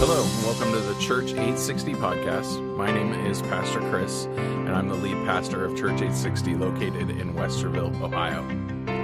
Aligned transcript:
Hello, 0.00 0.24
and 0.24 0.44
welcome 0.46 0.72
to 0.72 0.78
the 0.78 0.98
Church 0.98 1.32
860 1.32 1.92
podcast. 1.92 2.74
My 2.74 2.90
name 2.90 3.12
is 3.26 3.42
Pastor 3.42 3.80
Khris, 3.80 4.24
and 4.34 4.70
I'm 4.70 4.88
the 4.88 4.94
lead 4.94 5.26
pastor 5.26 5.62
of 5.62 5.76
Church 5.76 6.00
860 6.00 6.54
located 6.54 7.10
in 7.10 7.34
Westerville, 7.34 8.00
Ohio. 8.00 8.40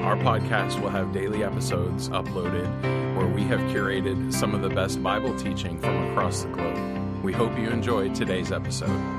Our 0.06 0.16
podcast 0.16 0.80
will 0.80 0.88
have 0.88 1.12
daily 1.12 1.44
episodes 1.44 2.08
uploaded 2.08 3.14
where 3.14 3.26
we 3.26 3.42
have 3.42 3.60
curated 3.70 4.32
some 4.32 4.54
of 4.54 4.62
the 4.62 4.70
best 4.70 5.02
Bible 5.02 5.38
teaching 5.38 5.78
from 5.80 6.10
across 6.10 6.44
the 6.44 6.48
globe. 6.48 7.22
We 7.22 7.34
hope 7.34 7.58
you 7.58 7.68
enjoyed 7.68 8.14
today's 8.14 8.50
episode. 8.50 9.15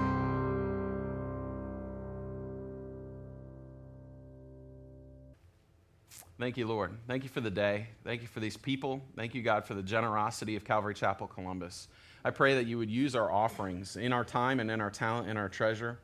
Thank 6.39 6.55
you, 6.55 6.67
Lord. 6.67 6.95
Thank 7.07 7.23
you 7.23 7.29
for 7.29 7.41
the 7.41 7.49
day. 7.49 7.87
Thank 8.03 8.21
you 8.21 8.27
for 8.27 8.39
these 8.39 8.57
people. 8.57 9.01
Thank 9.15 9.33
you, 9.33 9.41
God, 9.41 9.65
for 9.65 9.73
the 9.73 9.81
generosity 9.81 10.55
of 10.55 10.63
Calvary 10.63 10.93
Chapel 10.93 11.25
Columbus. 11.25 11.87
I 12.23 12.29
pray 12.29 12.53
that 12.53 12.67
you 12.67 12.77
would 12.77 12.91
use 12.91 13.15
our 13.15 13.31
offerings 13.31 13.95
in 13.95 14.13
our 14.13 14.23
time 14.23 14.59
and 14.59 14.69
in 14.69 14.79
our 14.79 14.91
talent 14.91 15.27
and 15.27 15.39
our 15.39 15.49
treasure 15.49 15.97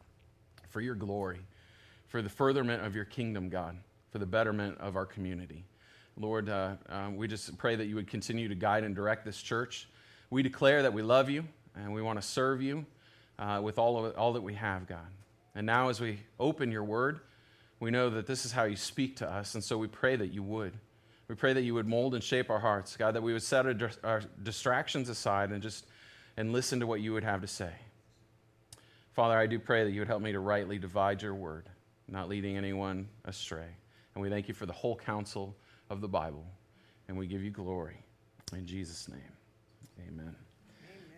for 0.69 0.81
your 0.81 0.95
glory, 0.95 1.41
for 2.07 2.23
the 2.23 2.29
furtherment 2.29 2.83
of 2.83 2.95
your 2.95 3.05
kingdom, 3.05 3.47
God, 3.47 3.77
for 4.09 4.17
the 4.17 4.25
betterment 4.25 4.79
of 4.79 4.95
our 4.95 5.05
community. 5.05 5.65
Lord, 6.17 6.49
uh, 6.49 6.77
uh, 6.89 7.11
we 7.15 7.27
just 7.27 7.55
pray 7.59 7.75
that 7.75 7.85
you 7.85 7.93
would 7.93 8.07
continue 8.07 8.47
to 8.47 8.55
guide 8.55 8.83
and 8.83 8.95
direct 8.95 9.25
this 9.25 9.39
church. 9.39 9.87
We 10.31 10.41
declare 10.41 10.81
that 10.81 10.93
we 10.93 11.03
love 11.03 11.29
you 11.29 11.45
and 11.75 11.93
we 11.93 12.01
want 12.01 12.19
to 12.19 12.27
serve 12.27 12.59
you 12.59 12.87
uh, 13.37 13.61
with 13.63 13.77
all, 13.77 14.03
of, 14.03 14.17
all 14.17 14.33
that 14.33 14.41
we 14.41 14.55
have, 14.55 14.87
God. 14.87 15.05
And 15.53 15.67
now, 15.67 15.89
as 15.89 16.01
we 16.01 16.21
open 16.39 16.71
your 16.71 16.83
word, 16.83 17.19
we 17.83 17.91
know 17.91 18.09
that 18.09 18.25
this 18.25 18.45
is 18.45 18.51
how 18.51 18.63
you 18.63 18.75
speak 18.75 19.17
to 19.17 19.29
us, 19.29 19.55
and 19.55 19.63
so 19.63 19.77
we 19.77 19.87
pray 19.87 20.15
that 20.15 20.33
you 20.33 20.41
would. 20.41 20.73
We 21.27 21.35
pray 21.35 21.53
that 21.53 21.63
you 21.63 21.73
would 21.73 21.87
mold 21.87 22.13
and 22.13 22.23
shape 22.23 22.49
our 22.49 22.59
hearts, 22.59 22.95
God, 22.95 23.15
that 23.15 23.23
we 23.23 23.33
would 23.33 23.43
set 23.43 23.65
our, 24.03 24.21
distractions 24.41 25.09
aside 25.09 25.51
and 25.51 25.61
just 25.61 25.85
and 26.37 26.51
listen 26.51 26.79
to 26.79 26.87
what 26.87 27.01
you 27.01 27.13
would 27.13 27.23
have 27.23 27.41
to 27.41 27.47
say. 27.47 27.71
Father, 29.13 29.37
I 29.37 29.47
do 29.47 29.59
pray 29.59 29.83
that 29.83 29.91
you 29.91 30.01
would 30.01 30.07
help 30.07 30.21
me 30.21 30.31
to 30.31 30.39
rightly 30.39 30.79
divide 30.79 31.21
your 31.21 31.35
word, 31.35 31.69
not 32.07 32.29
leading 32.29 32.57
anyone 32.57 33.07
astray. 33.25 33.69
And 34.15 34.21
we 34.21 34.29
thank 34.29 34.47
you 34.47 34.53
for 34.53 34.65
the 34.65 34.73
whole 34.73 34.95
counsel 34.95 35.55
of 35.89 36.01
the 36.01 36.07
Bible, 36.07 36.45
and 37.07 37.17
we 37.17 37.27
give 37.27 37.43
you 37.43 37.51
glory. 37.51 37.97
In 38.53 38.65
Jesus' 38.65 39.07
name, 39.09 39.19
amen. 40.07 40.35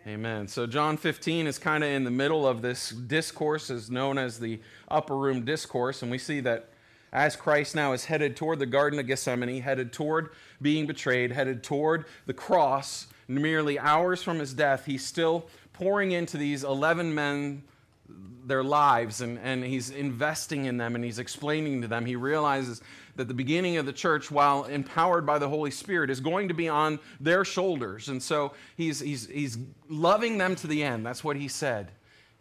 Amen. 0.06 0.46
So, 0.46 0.68
John 0.68 0.96
15 0.96 1.48
is 1.48 1.58
kind 1.58 1.82
of 1.82 1.90
in 1.90 2.04
the 2.04 2.12
middle 2.12 2.46
of 2.46 2.62
this 2.62 2.90
discourse, 2.90 3.70
is 3.70 3.90
known 3.90 4.18
as 4.18 4.38
the 4.38 4.60
upper 4.86 5.16
room 5.16 5.44
discourse. 5.44 6.00
And 6.00 6.12
we 6.12 6.18
see 6.18 6.38
that 6.40 6.68
as 7.12 7.34
Christ 7.34 7.74
now 7.74 7.92
is 7.92 8.04
headed 8.04 8.36
toward 8.36 8.60
the 8.60 8.66
Garden 8.66 9.00
of 9.00 9.08
Gethsemane, 9.08 9.62
headed 9.62 9.92
toward 9.92 10.30
being 10.62 10.86
betrayed, 10.86 11.32
headed 11.32 11.64
toward 11.64 12.04
the 12.26 12.32
cross, 12.32 13.08
merely 13.26 13.80
hours 13.80 14.22
from 14.22 14.38
his 14.38 14.54
death, 14.54 14.86
he's 14.86 15.04
still 15.04 15.48
pouring 15.72 16.12
into 16.12 16.36
these 16.36 16.62
11 16.62 17.12
men 17.12 17.64
their 18.08 18.62
lives 18.62 19.20
and, 19.20 19.38
and 19.40 19.64
he's 19.64 19.90
investing 19.90 20.66
in 20.66 20.76
them 20.76 20.94
and 20.94 21.04
he's 21.04 21.18
explaining 21.18 21.82
to 21.82 21.88
them. 21.88 22.06
He 22.06 22.16
realizes 22.16 22.80
that 23.16 23.28
the 23.28 23.34
beginning 23.34 23.76
of 23.76 23.86
the 23.86 23.92
church, 23.92 24.30
while 24.30 24.64
empowered 24.64 25.26
by 25.26 25.38
the 25.38 25.48
Holy 25.48 25.70
Spirit, 25.70 26.10
is 26.10 26.20
going 26.20 26.48
to 26.48 26.54
be 26.54 26.68
on 26.68 26.98
their 27.18 27.44
shoulders. 27.44 28.08
And 28.08 28.22
so 28.22 28.52
he's, 28.76 29.00
he's, 29.00 29.26
he's 29.26 29.58
loving 29.88 30.38
them 30.38 30.54
to 30.56 30.66
the 30.66 30.82
end. 30.82 31.04
That's 31.04 31.24
what 31.24 31.36
he 31.36 31.48
said 31.48 31.90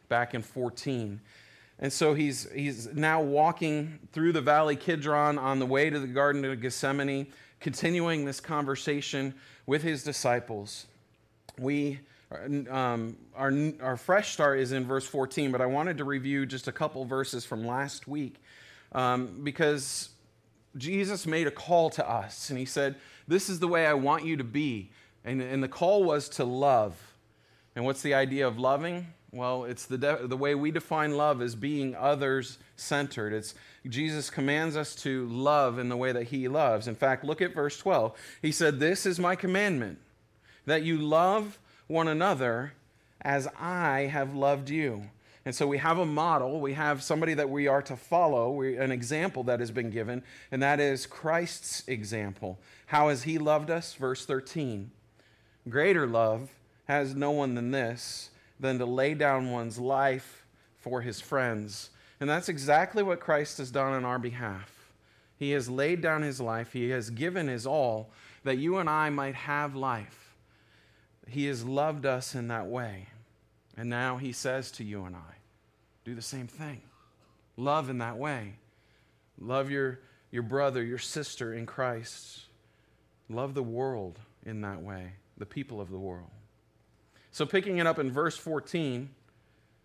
back 0.07 0.33
in 0.33 0.41
14. 0.41 1.19
And 1.79 1.91
so 1.91 2.13
he's, 2.13 2.49
he's 2.51 2.87
now 2.93 3.21
walking 3.21 3.99
through 4.13 4.33
the 4.33 4.41
Valley 4.41 4.75
Kidron 4.75 5.37
on 5.37 5.59
the 5.59 5.65
way 5.65 5.89
to 5.89 5.99
the 5.99 6.07
Garden 6.07 6.45
of 6.45 6.61
Gethsemane, 6.61 7.27
continuing 7.59 8.25
this 8.25 8.39
conversation 8.39 9.33
with 9.65 9.81
his 9.81 10.03
disciples. 10.03 10.85
We, 11.57 11.99
um, 12.69 13.17
our, 13.35 13.51
our 13.81 13.97
fresh 13.97 14.33
start 14.33 14.59
is 14.59 14.71
in 14.71 14.85
verse 14.85 15.05
14, 15.05 15.51
but 15.51 15.61
I 15.61 15.65
wanted 15.65 15.97
to 15.99 16.03
review 16.03 16.45
just 16.45 16.67
a 16.67 16.71
couple 16.71 17.05
verses 17.05 17.45
from 17.45 17.65
last 17.65 18.07
week 18.07 18.41
um, 18.91 19.41
because 19.43 20.09
Jesus 20.77 21.27
made 21.27 21.47
a 21.47 21.51
call 21.51 21.89
to 21.91 22.09
us, 22.09 22.49
and 22.49 22.59
he 22.59 22.65
said, 22.65 22.95
This 23.27 23.49
is 23.49 23.59
the 23.59 23.67
way 23.67 23.85
I 23.85 23.93
want 23.93 24.25
you 24.25 24.37
to 24.37 24.43
be. 24.43 24.91
And, 25.23 25.41
and 25.41 25.63
the 25.63 25.67
call 25.67 26.03
was 26.03 26.29
to 26.29 26.43
love. 26.43 26.95
And 27.75 27.85
what's 27.85 28.01
the 28.01 28.13
idea 28.13 28.47
of 28.47 28.59
loving? 28.59 29.07
Well, 29.31 29.65
it's 29.65 29.85
the, 29.85 29.97
de- 29.97 30.27
the 30.27 30.37
way 30.37 30.55
we 30.55 30.71
define 30.71 31.17
love 31.17 31.41
as 31.41 31.55
being 31.55 31.95
others 31.95 32.57
centered. 32.77 33.33
It's 33.33 33.53
Jesus 33.87 34.29
commands 34.29 34.77
us 34.77 34.95
to 34.95 35.27
love 35.27 35.77
in 35.77 35.89
the 35.89 35.97
way 35.97 36.11
that 36.11 36.23
he 36.23 36.47
loves. 36.47 36.87
In 36.87 36.95
fact, 36.95 37.23
look 37.23 37.41
at 37.41 37.53
verse 37.53 37.77
12. 37.77 38.13
He 38.41 38.51
said, 38.51 38.79
This 38.79 39.05
is 39.05 39.19
my 39.19 39.35
commandment, 39.35 39.99
that 40.65 40.83
you 40.83 40.97
love 40.97 41.59
one 41.87 42.07
another 42.07 42.73
as 43.21 43.47
I 43.59 44.01
have 44.11 44.35
loved 44.35 44.69
you. 44.69 45.09
And 45.45 45.53
so 45.53 45.67
we 45.67 45.77
have 45.77 45.99
a 45.99 46.05
model, 46.05 46.59
we 46.59 46.73
have 46.73 47.03
somebody 47.03 47.35
that 47.35 47.49
we 47.49 47.67
are 47.67 47.83
to 47.83 47.95
follow, 47.95 48.51
we, 48.51 48.77
an 48.77 48.91
example 48.91 49.43
that 49.43 49.59
has 49.59 49.69
been 49.69 49.91
given, 49.91 50.23
and 50.51 50.61
that 50.63 50.79
is 50.79 51.05
Christ's 51.05 51.87
example. 51.87 52.57
How 52.87 53.09
has 53.09 53.23
he 53.23 53.37
loved 53.37 53.69
us? 53.69 53.93
Verse 53.93 54.25
13. 54.25 54.89
Greater 55.69 56.07
love 56.07 56.49
has 56.85 57.15
no 57.15 57.29
one 57.29 57.53
than 57.53 57.69
this, 57.69 58.31
than 58.59 58.79
to 58.79 58.85
lay 58.85 59.13
down 59.13 59.51
one's 59.51 59.77
life 59.77 60.45
for 60.79 61.01
his 61.01 61.21
friends. 61.21 61.91
And 62.19 62.27
that's 62.27 62.49
exactly 62.49 63.03
what 63.03 63.19
Christ 63.19 63.59
has 63.59 63.69
done 63.69 63.93
on 63.93 64.05
our 64.05 64.19
behalf. 64.19 64.71
He 65.37 65.51
has 65.51 65.69
laid 65.69 66.01
down 66.01 66.23
his 66.23 66.41
life, 66.41 66.73
he 66.73 66.89
has 66.89 67.11
given 67.11 67.47
his 67.47 67.67
all 67.67 68.09
that 68.43 68.57
you 68.57 68.77
and 68.77 68.89
I 68.89 69.09
might 69.11 69.35
have 69.35 69.75
life. 69.75 70.24
He 71.27 71.45
has 71.45 71.63
loved 71.63 72.05
us 72.05 72.35
in 72.35 72.47
that 72.49 72.67
way. 72.67 73.07
And 73.77 73.89
now 73.89 74.17
he 74.17 74.31
says 74.31 74.71
to 74.73 74.83
you 74.83 75.05
and 75.05 75.15
I, 75.15 75.35
do 76.05 76.15
the 76.15 76.21
same 76.21 76.47
thing. 76.47 76.81
Love 77.57 77.89
in 77.89 77.97
that 77.97 78.17
way. 78.17 78.55
Love 79.39 79.69
your, 79.69 79.99
your 80.31 80.43
brother, 80.43 80.83
your 80.83 80.97
sister 80.97 81.53
in 81.53 81.65
Christ. 81.65 82.41
Love 83.29 83.53
the 83.53 83.63
world 83.63 84.19
in 84.45 84.61
that 84.61 84.81
way, 84.81 85.13
the 85.37 85.45
people 85.45 85.81
of 85.81 85.89
the 85.89 85.97
world. 85.97 86.29
So, 87.31 87.45
picking 87.45 87.79
it 87.79 87.87
up 87.87 87.99
in 87.99 88.11
verse 88.11 88.37
14, 88.37 89.09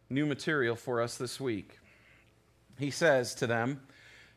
new 0.09 0.27
material 0.27 0.77
for 0.77 1.01
us 1.01 1.17
this 1.17 1.41
week. 1.41 1.79
He 2.79 2.91
says 2.91 3.35
to 3.37 3.47
them 3.47 3.81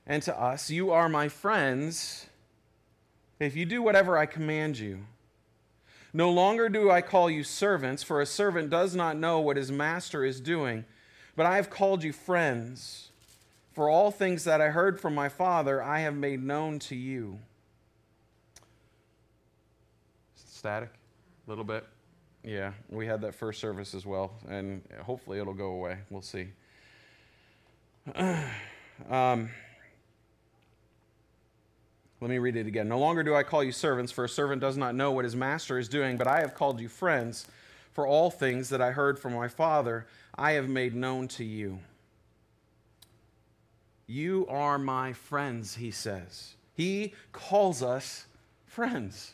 and 0.08 0.24
to 0.24 0.40
us, 0.40 0.70
You 0.70 0.92
are 0.92 1.10
my 1.10 1.28
friends 1.28 2.28
if 3.40 3.56
you 3.56 3.66
do 3.66 3.82
whatever 3.82 4.18
I 4.18 4.26
command 4.26 4.80
you. 4.80 5.06
No 6.14 6.32
longer 6.32 6.70
do 6.70 6.92
I 6.92 7.02
call 7.02 7.30
you 7.30 7.44
servants, 7.44 8.04
for 8.04 8.22
a 8.22 8.26
servant 8.26 8.70
does 8.70 8.96
not 8.96 9.18
know 9.18 9.40
what 9.40 9.58
his 9.58 9.72
master 9.72 10.24
is 10.24 10.40
doing, 10.40 10.86
but 11.36 11.48
I 11.48 11.56
have 11.56 11.72
called 11.72 12.04
you 12.04 12.14
friends. 12.14 13.10
For 13.74 13.90
all 13.90 14.12
things 14.12 14.44
that 14.44 14.62
I 14.62 14.70
heard 14.70 15.00
from 15.00 15.16
my 15.16 15.28
Father, 15.28 15.82
I 15.82 16.02
have 16.02 16.16
made 16.16 16.44
known 16.44 16.78
to 16.80 16.96
you. 16.96 17.40
Static? 20.36 20.90
A 21.48 21.50
little 21.50 21.64
bit? 21.64 21.84
Yeah, 22.44 22.74
we 22.90 23.08
had 23.08 23.22
that 23.22 23.34
first 23.34 23.60
service 23.60 23.96
as 23.96 24.06
well, 24.06 24.34
and 24.48 24.84
hopefully 25.02 25.40
it'll 25.40 25.56
go 25.56 25.72
away. 25.72 25.98
We'll 26.12 26.22
see. 26.22 26.50
um, 28.16 29.50
let 32.24 32.30
me 32.30 32.38
read 32.38 32.56
it 32.56 32.68
again. 32.68 32.88
No 32.88 33.00
longer 33.00 33.22
do 33.22 33.36
I 33.36 33.44
call 33.44 33.66
you 33.66 33.74
servants, 33.74 34.10
for 34.10 34.24
a 34.24 34.30
servant 34.30 34.62
does 34.62 34.78
not 34.78 34.96
know 34.96 35.12
what 35.12 35.26
his 35.26 35.36
master 35.36 35.78
is 35.78 35.90
doing, 35.90 36.16
but 36.16 36.26
I 36.26 36.40
have 36.40 36.56
called 36.56 36.80
you 36.80 36.88
friends, 36.88 37.46
for 37.92 38.08
all 38.08 38.32
things 38.32 38.70
that 38.70 38.82
I 38.82 38.92
heard 38.92 39.20
from 39.20 39.34
my 39.34 39.50
Father 39.50 40.08
I 40.34 40.54
have 40.54 40.70
made 40.70 40.96
known 40.96 41.28
to 41.28 41.44
you. 41.44 41.80
You 44.08 44.48
are 44.48 44.80
my 44.80 45.12
friends, 45.12 45.76
he 45.76 45.92
says. 45.92 46.54
He 46.76 47.14
calls 47.34 47.84
us 47.84 48.26
friends. 48.68 49.34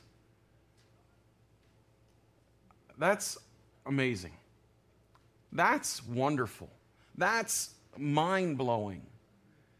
That's 2.97 3.37
amazing. 3.85 4.33
That's 5.51 6.03
wonderful. 6.07 6.71
That's 7.15 7.69
mind 7.99 8.57
blowing 8.57 9.03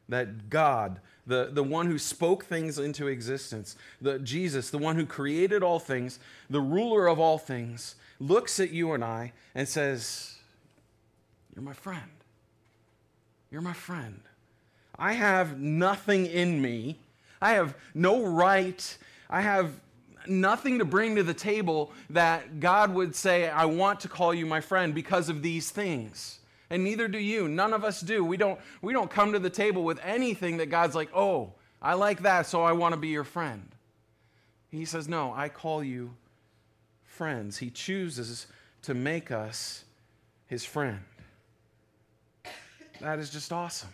that 0.10 0.52
God 0.52 1.00
the, 1.30 1.50
the 1.52 1.64
one 1.64 1.86
who 1.86 2.00
spoke 2.00 2.44
things 2.46 2.80
into 2.80 3.08
existence, 3.08 3.78
the 4.02 4.18
Jesus, 4.20 4.72
the 4.72 4.80
one 4.80 4.96
who 4.96 5.06
created 5.06 5.62
all 5.62 5.80
things, 5.80 6.20
the 6.50 6.60
ruler 6.60 7.08
of 7.08 7.20
all 7.20 7.38
things, 7.38 7.96
looks 8.20 8.60
at 8.60 8.72
you 8.72 8.94
and 8.94 9.04
I 9.04 9.32
and 9.54 9.68
says, 9.68 10.36
You're 11.56 11.64
my 11.64 11.74
friend. 11.74 12.10
You're 13.52 13.62
my 13.62 13.74
friend. 13.74 14.22
I 14.98 15.14
have 15.14 15.60
nothing 15.60 16.26
in 16.26 16.62
me. 16.62 16.98
I 17.42 17.52
have 17.52 17.76
no 17.94 18.26
right. 18.26 18.98
I 19.30 19.42
have 19.42 19.80
nothing 20.28 20.80
to 20.80 20.86
bring 20.86 21.16
to 21.16 21.24
the 21.24 21.34
table 21.34 21.92
that 22.10 22.60
God 22.60 22.92
would 22.94 23.16
say, 23.16 23.50
I 23.50 23.66
want 23.66 24.00
to 24.02 24.10
call 24.10 24.34
you 24.34 24.48
my 24.48 24.62
friend 24.62 24.96
because 24.96 25.30
of 25.30 25.44
these 25.44 25.70
things 25.70 26.40
and 26.70 26.84
neither 26.84 27.08
do 27.08 27.18
you. 27.18 27.48
None 27.48 27.74
of 27.74 27.84
us 27.84 28.02
do. 28.02 28.24
We 28.24 28.38
don't, 28.38 28.60
we 28.82 28.94
don't 28.94 29.10
come 29.10 29.34
to 29.34 29.40
the 29.40 29.50
table 29.50 29.84
with 29.84 30.00
anything 30.04 30.58
that 30.58 30.68
God's 30.68 30.96
like, 30.96 31.10
oh, 31.16 31.54
I 31.82 31.94
like 31.94 32.22
that, 32.24 32.46
so 32.46 32.64
I 32.64 32.74
want 32.74 32.94
to 32.94 33.00
be 33.00 33.08
your 33.08 33.24
friend. 33.24 33.70
He 34.70 34.86
says, 34.86 35.08
no, 35.08 35.34
I 35.36 35.50
call 35.50 35.84
you 35.84 36.14
friends. 37.04 37.58
He 37.58 37.70
chooses 37.70 38.48
to 38.84 38.94
make 38.94 39.32
us 39.32 39.84
his 40.46 40.64
friend. 40.64 41.00
That 43.02 43.20
is 43.20 43.30
just 43.30 43.52
awesome. 43.52 43.90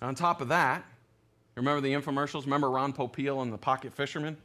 On 0.00 0.14
top 0.14 0.40
of 0.40 0.48
that, 0.48 0.84
remember 1.54 1.80
the 1.80 1.92
infomercials? 1.92 2.44
Remember 2.44 2.70
Ron 2.70 2.92
Popeil 2.92 3.42
and 3.42 3.52
the 3.52 3.58
Pocket 3.58 3.92
Fisherman? 3.92 4.36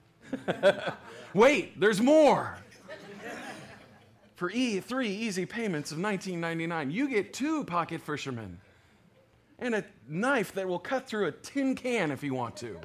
Wait, 1.34 1.80
there's 1.80 2.02
more. 2.02 2.58
For 4.40 4.50
e- 4.52 4.80
three 4.80 5.10
easy 5.10 5.46
payments 5.46 5.92
of 5.92 5.98
$19.99, 5.98 6.94
you 6.94 7.10
get 7.10 7.34
two 7.34 7.66
Pocket 7.66 8.00
Fishermen 8.00 8.62
and 9.60 9.76
a 9.76 9.84
knife 10.08 10.54
that 10.54 10.66
will 10.66 10.80
cut 10.80 11.06
through 11.06 11.28
a 11.28 11.34
tin 11.34 11.76
can 11.76 12.10
if 12.10 12.24
you 12.24 12.34
want 12.34 12.56
to. 12.56 12.80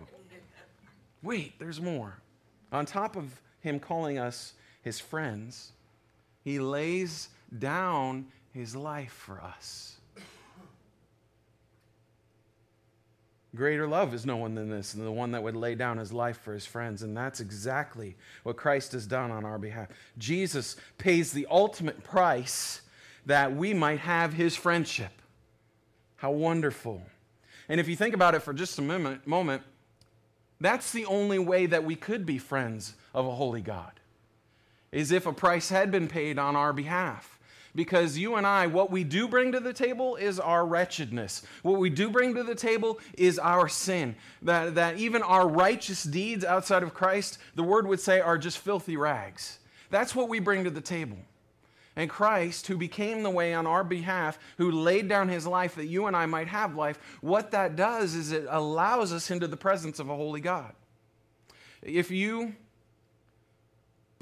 Wait, 1.22 1.56
there's 1.60 1.80
more. 1.80 2.18
On 2.72 2.84
top 2.84 3.14
of 3.14 3.40
him 3.60 3.78
calling 3.78 4.18
us 4.18 4.54
his 4.82 4.98
friends, 4.98 5.70
he 6.42 6.58
lays 6.58 7.28
down 7.56 8.26
his 8.52 8.74
life 8.74 9.12
for 9.12 9.40
us. 9.40 9.93
Greater 13.54 13.86
love 13.86 14.12
is 14.14 14.26
no 14.26 14.36
one 14.36 14.54
than 14.54 14.68
this, 14.68 14.94
and 14.94 15.06
the 15.06 15.12
one 15.12 15.30
that 15.30 15.42
would 15.42 15.54
lay 15.54 15.76
down 15.76 15.98
his 15.98 16.12
life 16.12 16.40
for 16.40 16.52
his 16.52 16.66
friends. 16.66 17.02
And 17.02 17.16
that's 17.16 17.38
exactly 17.38 18.16
what 18.42 18.56
Christ 18.56 18.92
has 18.92 19.06
done 19.06 19.30
on 19.30 19.44
our 19.44 19.58
behalf. 19.58 19.88
Jesus 20.18 20.76
pays 20.98 21.32
the 21.32 21.46
ultimate 21.48 22.02
price 22.02 22.82
that 23.26 23.54
we 23.54 23.72
might 23.72 24.00
have 24.00 24.32
his 24.32 24.56
friendship. 24.56 25.12
How 26.16 26.32
wonderful. 26.32 27.02
And 27.68 27.78
if 27.78 27.88
you 27.88 27.96
think 27.96 28.14
about 28.14 28.34
it 28.34 28.40
for 28.40 28.52
just 28.52 28.78
a 28.78 28.82
moment, 28.82 29.62
that's 30.60 30.92
the 30.92 31.06
only 31.06 31.38
way 31.38 31.66
that 31.66 31.84
we 31.84 31.94
could 31.94 32.26
be 32.26 32.38
friends 32.38 32.94
of 33.14 33.26
a 33.26 33.34
holy 33.34 33.60
God, 33.60 34.00
is 34.90 35.12
if 35.12 35.26
a 35.26 35.32
price 35.32 35.68
had 35.68 35.90
been 35.90 36.08
paid 36.08 36.38
on 36.38 36.56
our 36.56 36.72
behalf 36.72 37.33
because 37.74 38.16
you 38.16 38.36
and 38.36 38.46
I, 38.46 38.66
what 38.66 38.90
we 38.90 39.04
do 39.04 39.26
bring 39.26 39.52
to 39.52 39.60
the 39.60 39.72
table 39.72 40.16
is 40.16 40.38
our 40.38 40.64
wretchedness. 40.64 41.42
What 41.62 41.78
we 41.78 41.90
do 41.90 42.08
bring 42.08 42.34
to 42.34 42.42
the 42.42 42.54
table 42.54 43.00
is 43.18 43.38
our 43.38 43.68
sin. 43.68 44.14
That, 44.42 44.76
that 44.76 44.98
even 44.98 45.22
our 45.22 45.48
righteous 45.48 46.04
deeds 46.04 46.44
outside 46.44 46.82
of 46.82 46.94
Christ, 46.94 47.38
the 47.54 47.64
word 47.64 47.86
would 47.86 48.00
say, 48.00 48.20
are 48.20 48.38
just 48.38 48.58
filthy 48.58 48.96
rags. 48.96 49.58
That's 49.90 50.14
what 50.14 50.28
we 50.28 50.38
bring 50.38 50.64
to 50.64 50.70
the 50.70 50.80
table. 50.80 51.18
And 51.96 52.10
Christ, 52.10 52.66
who 52.66 52.76
became 52.76 53.22
the 53.22 53.30
way 53.30 53.54
on 53.54 53.66
our 53.66 53.84
behalf, 53.84 54.38
who 54.58 54.70
laid 54.70 55.08
down 55.08 55.28
his 55.28 55.46
life 55.46 55.76
that 55.76 55.86
you 55.86 56.06
and 56.06 56.16
I 56.16 56.26
might 56.26 56.48
have 56.48 56.74
life, 56.74 56.98
what 57.20 57.52
that 57.52 57.76
does 57.76 58.14
is 58.14 58.32
it 58.32 58.46
allows 58.48 59.12
us 59.12 59.30
into 59.30 59.46
the 59.46 59.56
presence 59.56 60.00
of 60.00 60.10
a 60.10 60.16
holy 60.16 60.40
God. 60.40 60.72
If 61.82 62.10
you 62.10 62.54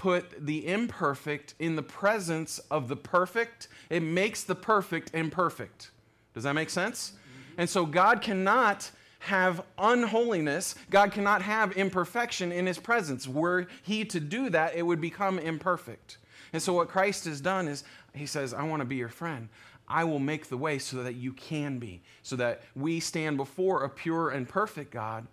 put 0.02 0.44
the 0.44 0.66
imperfect 0.66 1.54
in 1.60 1.76
the 1.76 1.82
presence 1.82 2.58
of 2.72 2.88
the 2.88 2.96
perfect, 2.96 3.68
it 3.88 4.02
makes 4.02 4.42
the 4.42 4.54
perfect 4.56 5.14
imperfect. 5.14 5.92
Does 6.34 6.42
that 6.42 6.54
make 6.54 6.70
sense? 6.70 7.12
Mm-hmm. 7.12 7.60
And 7.60 7.70
so 7.70 7.86
God 7.86 8.20
cannot 8.20 8.90
have 9.20 9.62
unholiness, 9.78 10.74
God 10.90 11.12
cannot 11.12 11.40
have 11.42 11.76
imperfection 11.76 12.50
in 12.50 12.66
his 12.66 12.80
presence. 12.80 13.28
Were 13.28 13.68
he 13.84 14.04
to 14.06 14.18
do 14.18 14.50
that, 14.50 14.74
it 14.74 14.82
would 14.82 15.00
become 15.00 15.38
imperfect. 15.38 16.18
And 16.52 16.60
so 16.60 16.72
what 16.72 16.88
Christ 16.88 17.26
has 17.26 17.40
done 17.40 17.68
is 17.68 17.84
he 18.12 18.26
says, 18.26 18.52
I 18.52 18.64
want 18.64 18.80
to 18.80 18.86
be 18.86 18.96
your 18.96 19.08
friend. 19.08 19.50
I 19.86 20.02
will 20.02 20.18
make 20.18 20.48
the 20.48 20.56
way 20.56 20.80
so 20.80 21.04
that 21.04 21.14
you 21.14 21.32
can 21.32 21.78
be, 21.78 22.02
so 22.24 22.34
that 22.34 22.62
we 22.74 22.98
stand 22.98 23.36
before 23.36 23.84
a 23.84 23.88
pure 23.88 24.30
and 24.30 24.48
perfect 24.48 24.90
God, 24.90 25.28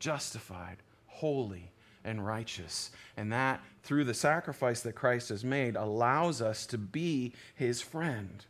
justified, 0.00 0.78
holy, 1.06 1.70
and 2.04 2.24
righteous. 2.24 2.90
And 3.16 3.32
that, 3.32 3.60
through 3.88 4.04
the 4.04 4.12
sacrifice 4.12 4.82
that 4.82 4.92
Christ 4.92 5.30
has 5.30 5.42
made, 5.42 5.74
allows 5.74 6.42
us 6.42 6.66
to 6.66 6.76
be 6.76 7.32
his 7.54 7.80
friend. 7.80 8.44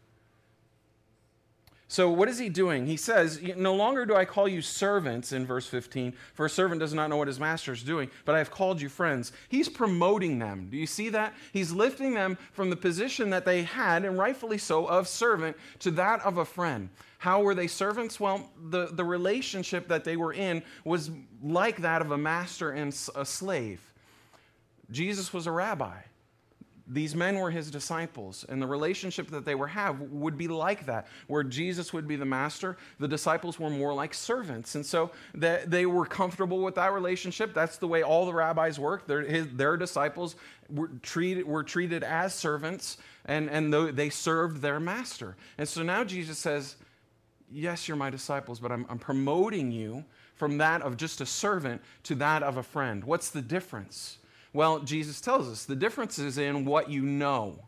So, 1.87 2.11
what 2.11 2.29
is 2.29 2.41
he 2.41 2.49
doing? 2.49 2.87
He 2.87 2.97
says, 2.97 3.41
No 3.57 3.77
longer 3.77 4.05
do 4.05 4.17
I 4.17 4.25
call 4.25 4.49
you 4.49 4.61
servants 4.61 5.31
in 5.31 5.47
verse 5.47 5.69
15, 5.69 6.13
for 6.35 6.47
a 6.47 6.51
servant 6.51 6.81
does 6.81 6.93
not 6.93 7.09
know 7.09 7.17
what 7.17 7.29
his 7.29 7.39
master 7.39 7.73
is 7.73 7.85
doing, 7.85 8.11
but 8.25 8.35
I 8.35 8.39
have 8.39 8.51
called 8.51 8.81
you 8.81 8.89
friends. 8.89 9.31
He's 9.49 9.69
promoting 9.69 10.41
them. 10.41 10.71
Do 10.73 10.77
you 10.77 10.89
see 10.89 11.09
that? 11.11 11.35
He's 11.53 11.71
lifting 11.71 12.15
them 12.15 12.37
from 12.53 12.69
the 12.69 12.77
position 12.77 13.31
that 13.31 13.45
they 13.45 13.63
had, 13.63 14.05
and 14.05 14.19
rightfully 14.19 14.59
so, 14.59 14.87
of 14.87 15.07
servant 15.07 15.57
to 15.79 15.93
that 15.93 16.21
of 16.23 16.39
a 16.39 16.45
friend. 16.45 16.89
How 17.19 17.43
were 17.43 17.55
they 17.55 17.69
servants? 17.69 18.19
Well, 18.19 18.51
the, 18.71 18.89
the 18.89 19.05
relationship 19.05 19.87
that 19.87 20.03
they 20.03 20.17
were 20.17 20.33
in 20.33 20.65
was 20.85 21.13
like 21.41 21.77
that 21.83 22.03
of 22.03 22.11
a 22.11 22.19
master 22.19 22.73
and 22.73 22.89
a 23.15 23.25
slave. 23.25 23.88
Jesus 24.91 25.33
was 25.33 25.47
a 25.47 25.53
rabbi. 25.53 25.97
These 26.91 27.15
men 27.15 27.39
were 27.39 27.51
his 27.51 27.71
disciples, 27.71 28.47
and 28.49 28.63
the 28.63 28.67
relationship 28.67 29.29
that 29.29 29.45
they 29.45 29.55
were 29.55 29.67
have 29.67 30.01
would 30.01 30.39
be 30.39 30.49
like 30.49 30.87
that, 30.87 31.07
where 31.27 31.45
Jesus 31.45 31.93
would 31.93 32.09
be 32.09 32.17
the 32.17 32.25
master, 32.25 32.79
the 32.99 33.07
disciples 33.07 33.61
were 33.61 33.69
more 33.69 33.93
like 33.93 34.15
servants, 34.15 34.75
and 34.75 34.87
so 34.87 35.11
they 35.35 35.85
were 35.85 36.07
comfortable 36.07 36.63
with 36.63 36.77
that 36.77 36.95
relationship. 36.95 37.53
That's 37.53 37.77
the 37.77 37.87
way 37.87 38.03
all 38.03 38.25
the 38.25 38.33
rabbis 38.33 38.79
worked. 38.79 39.07
Their, 39.07 39.21
his, 39.21 39.49
their 39.49 39.77
disciples 39.77 40.37
were 40.71 40.89
treated, 41.03 41.47
were 41.47 41.63
treated 41.63 42.03
as 42.03 42.33
servants, 42.33 42.97
and, 43.27 43.51
and 43.51 43.71
they 43.95 44.09
served 44.09 44.63
their 44.63 44.81
master. 44.81 45.37
And 45.59 45.69
so 45.69 45.83
now 45.83 46.05
Jesus 46.05 46.39
says, 46.39 46.77
yes, 47.53 47.87
you're 47.87 47.99
my 47.99 48.09
disciples, 48.09 48.61
but 48.61 48.73
I'm, 48.73 48.87
I'm 48.89 48.99
promoting 48.99 49.71
you 49.71 50.07
from 50.37 50.57
that 50.57 50.81
of 50.81 50.97
just 50.97 51.21
a 51.21 51.27
servant 51.27 51.83
to 52.05 52.15
that 52.15 52.43
of 52.43 52.57
a 52.57 52.63
friend. 52.63 53.05
What's 53.05 53.29
the 53.29 53.43
difference? 53.43 54.17
Well, 54.59 54.81
Jesus 54.81 55.21
tells 55.21 55.49
us 55.49 55.67
the 55.67 55.77
difference 55.77 56.19
is 56.19 56.37
in 56.37 56.65
what 56.65 56.91
you 56.91 57.03
know. 57.03 57.61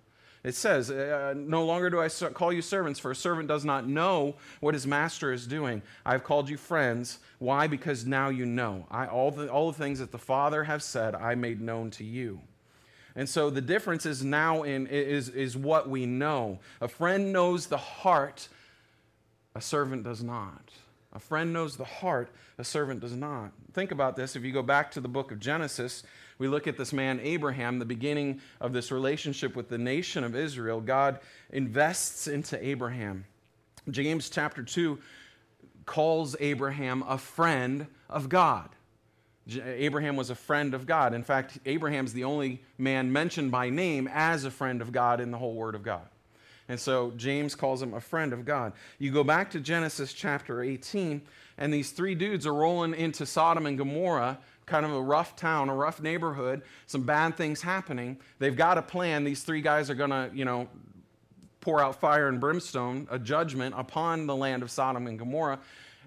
It 0.43 0.57
says, 0.57 0.91
uh, 0.91 1.35
No 1.37 1.65
longer 1.65 1.89
do 1.89 2.01
I 2.01 2.09
call 2.09 2.53
you 2.53 2.63
servants, 2.63 2.99
for 2.99 3.13
a 3.13 3.15
servant 3.15 3.47
does 3.47 3.65
not 3.65 3.87
know 3.87 4.35
what 4.59 4.75
his 4.75 4.89
master 4.89 5.33
is 5.33 5.47
doing. 5.47 5.83
I've 6.05 6.25
called 6.25 6.49
you 6.49 6.57
friends. 6.57 7.21
Why? 7.39 7.69
Because 7.69 8.07
now 8.07 8.29
you 8.29 8.45
know. 8.45 8.89
I, 8.91 9.07
all, 9.07 9.31
the, 9.31 9.47
all 9.47 9.71
the 9.71 9.79
things 9.79 10.01
that 10.01 10.11
the 10.11 10.19
Father 10.19 10.65
has 10.65 10.85
said, 10.85 11.15
I 11.15 11.37
made 11.37 11.61
known 11.61 11.93
to 11.93 12.03
you. 12.03 12.41
And 13.15 13.29
so 13.29 13.51
the 13.51 13.61
difference 13.61 14.05
is 14.05 14.25
now 14.25 14.65
in 14.65 14.89
is, 14.89 15.29
is 15.29 15.57
what 15.57 15.89
we 15.89 16.07
know. 16.07 16.59
A 16.81 16.89
friend 16.89 17.33
knows 17.33 17.69
the 17.69 17.79
heart 17.79 18.49
a 19.55 19.61
servant 19.61 20.03
does 20.03 20.25
not. 20.25 20.73
A 21.13 21.19
friend 21.19 21.53
knows 21.53 21.77
the 21.77 21.85
heart, 21.85 22.31
a 22.59 22.65
servant 22.65 23.01
does 23.01 23.15
not. 23.15 23.53
Think 23.73 23.91
about 23.91 24.15
this. 24.15 24.37
If 24.37 24.45
you 24.45 24.53
go 24.53 24.63
back 24.63 24.93
to 24.93 25.01
the 25.01 25.09
book 25.09 25.33
of 25.33 25.41
Genesis, 25.41 26.05
we 26.39 26.47
look 26.47 26.67
at 26.67 26.77
this 26.77 26.93
man, 26.93 27.21
Abraham, 27.21 27.79
the 27.79 27.85
beginning 27.85 28.41
of 28.61 28.73
this 28.73 28.93
relationship 28.93 29.57
with 29.57 29.69
the 29.69 29.79
nation 29.79 30.23
of 30.23 30.37
Israel. 30.37 30.81
God 30.81 31.19
invests 31.51 32.29
into 32.29 32.65
Abraham. 32.65 33.25
James 33.91 34.31
chapter 34.31 34.63
2 34.63 34.99
calls 35.85 36.37
Abraham 36.39 37.03
a 37.09 37.19
friend 37.19 37.87
of 38.09 38.29
God. 38.29 38.69
Abraham 39.65 40.15
was 40.15 40.31
a 40.31 40.35
friend 40.37 40.75
of 40.75 40.87
God. 40.87 41.13
In 41.13 41.25
fact, 41.25 41.59
Abraham's 41.67 42.13
the 42.13 42.23
only 42.25 42.63
man 42.79 43.13
mentioned 43.13 43.51
by 43.51 43.69
name 43.69 44.09
as 44.13 44.45
a 44.45 44.51
friend 44.51 44.81
of 44.81 44.93
God 44.93 45.21
in 45.21 45.33
the 45.33 45.39
whole 45.39 45.55
Word 45.55 45.75
of 45.75 45.83
God. 45.83 46.07
And 46.71 46.79
so 46.79 47.13
James 47.17 47.57
calls 47.57 47.83
him 47.83 47.95
a 47.95 48.01
friend 48.01 48.33
of 48.33 48.45
God. 48.45 48.75
You 49.01 49.11
go 49.11 49.25
back 49.25 49.51
to 49.51 49.61
Genesis 49.61 50.13
chapter 50.13 50.63
18, 50.63 51.21
and 51.59 51.75
these 51.75 51.91
three 51.91 52.15
dudes 52.15 52.47
are 52.47 52.55
rolling 52.55 52.95
into 52.95 53.27
Sodom 53.27 53.67
and 53.67 53.77
Gomorrah, 53.77 54.39
kind 54.67 54.87
of 54.87 54.93
a 54.93 55.03
rough 55.03 55.35
town, 55.35 55.69
a 55.69 55.75
rough 55.75 56.01
neighborhood, 56.01 56.63
some 56.87 57.03
bad 57.03 57.37
things 57.37 57.61
happening. 57.61 58.17
They've 58.39 58.55
got 58.55 58.79
a 58.79 58.83
plan. 58.83 59.25
These 59.25 59.43
three 59.43 59.61
guys 59.61 59.91
are 59.91 59.97
going 59.97 60.11
to, 60.11 60.31
you 60.33 60.45
know, 60.45 60.69
pour 61.61 61.83
out 61.83 62.01
fire 62.01 62.29
and 62.29 62.39
brimstone, 62.39 63.09
a 63.11 63.19
judgment 63.19 63.75
upon 63.77 64.29
the 64.29 64.37
land 64.37 64.63
of 64.63 64.71
Sodom 64.71 65.09
and 65.09 65.19
Gomorrah. 65.19 65.59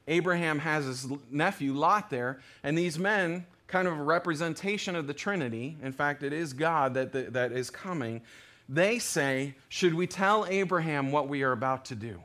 Abraham 0.07 0.59
has 0.59 0.85
his 0.85 1.07
nephew 1.29 1.73
Lot 1.73 2.09
there, 2.09 2.39
and 2.63 2.77
these 2.77 2.97
men, 2.97 3.45
kind 3.67 3.85
of 3.85 3.99
a 3.99 4.03
representation 4.03 4.95
of 4.95 5.07
the 5.07 5.13
Trinity, 5.13 5.75
in 5.83 5.91
fact, 5.91 6.23
it 6.23 6.31
is 6.31 6.53
God 6.53 6.93
that, 6.93 7.11
that, 7.11 7.33
that 7.33 7.51
is 7.51 7.69
coming, 7.69 8.21
they 8.69 8.99
say, 8.99 9.55
Should 9.69 9.93
we 9.93 10.07
tell 10.07 10.45
Abraham 10.47 11.11
what 11.11 11.27
we 11.27 11.43
are 11.43 11.51
about 11.51 11.85
to 11.85 11.95
do? 11.95 12.19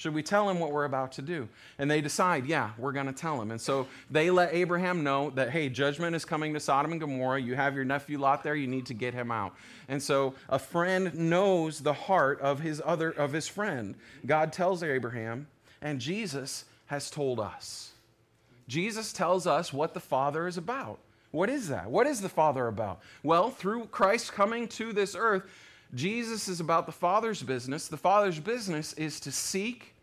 Should 0.00 0.14
we 0.14 0.22
tell 0.22 0.48
him 0.48 0.58
what 0.58 0.72
we're 0.72 0.86
about 0.86 1.12
to 1.12 1.22
do? 1.22 1.46
And 1.76 1.90
they 1.90 2.00
decide, 2.00 2.46
yeah, 2.46 2.70
we're 2.78 2.92
going 2.92 3.04
to 3.04 3.12
tell 3.12 3.38
him. 3.38 3.50
And 3.50 3.60
so 3.60 3.86
they 4.10 4.30
let 4.30 4.54
Abraham 4.54 5.04
know 5.04 5.28
that, 5.34 5.50
hey, 5.50 5.68
judgment 5.68 6.16
is 6.16 6.24
coming 6.24 6.54
to 6.54 6.60
Sodom 6.60 6.92
and 6.92 7.00
Gomorrah. 7.02 7.38
You 7.38 7.54
have 7.54 7.74
your 7.74 7.84
nephew 7.84 8.18
Lot 8.18 8.42
there. 8.42 8.54
You 8.54 8.66
need 8.66 8.86
to 8.86 8.94
get 8.94 9.12
him 9.12 9.30
out. 9.30 9.54
And 9.88 10.02
so 10.02 10.32
a 10.48 10.58
friend 10.58 11.14
knows 11.14 11.80
the 11.80 11.92
heart 11.92 12.40
of 12.40 12.60
his 12.60 12.80
other 12.82 13.10
of 13.10 13.34
his 13.34 13.46
friend. 13.46 13.94
God 14.24 14.54
tells 14.54 14.82
Abraham, 14.82 15.48
and 15.82 16.00
Jesus 16.00 16.64
has 16.86 17.10
told 17.10 17.38
us. 17.38 17.90
Jesus 18.68 19.12
tells 19.12 19.46
us 19.46 19.70
what 19.70 19.92
the 19.92 20.00
Father 20.00 20.46
is 20.46 20.56
about. 20.56 20.98
What 21.30 21.50
is 21.50 21.68
that? 21.68 21.90
What 21.90 22.06
is 22.06 22.22
the 22.22 22.30
Father 22.30 22.68
about? 22.68 23.00
Well, 23.22 23.50
through 23.50 23.84
Christ 23.88 24.32
coming 24.32 24.66
to 24.68 24.94
this 24.94 25.14
earth, 25.14 25.42
Jesus 25.94 26.48
is 26.48 26.60
about 26.60 26.86
the 26.86 26.92
Father's 26.92 27.42
business. 27.42 27.88
The 27.88 27.96
Father's 27.96 28.38
business 28.38 28.92
is 28.94 29.20
to 29.20 29.32
seek 29.32 29.94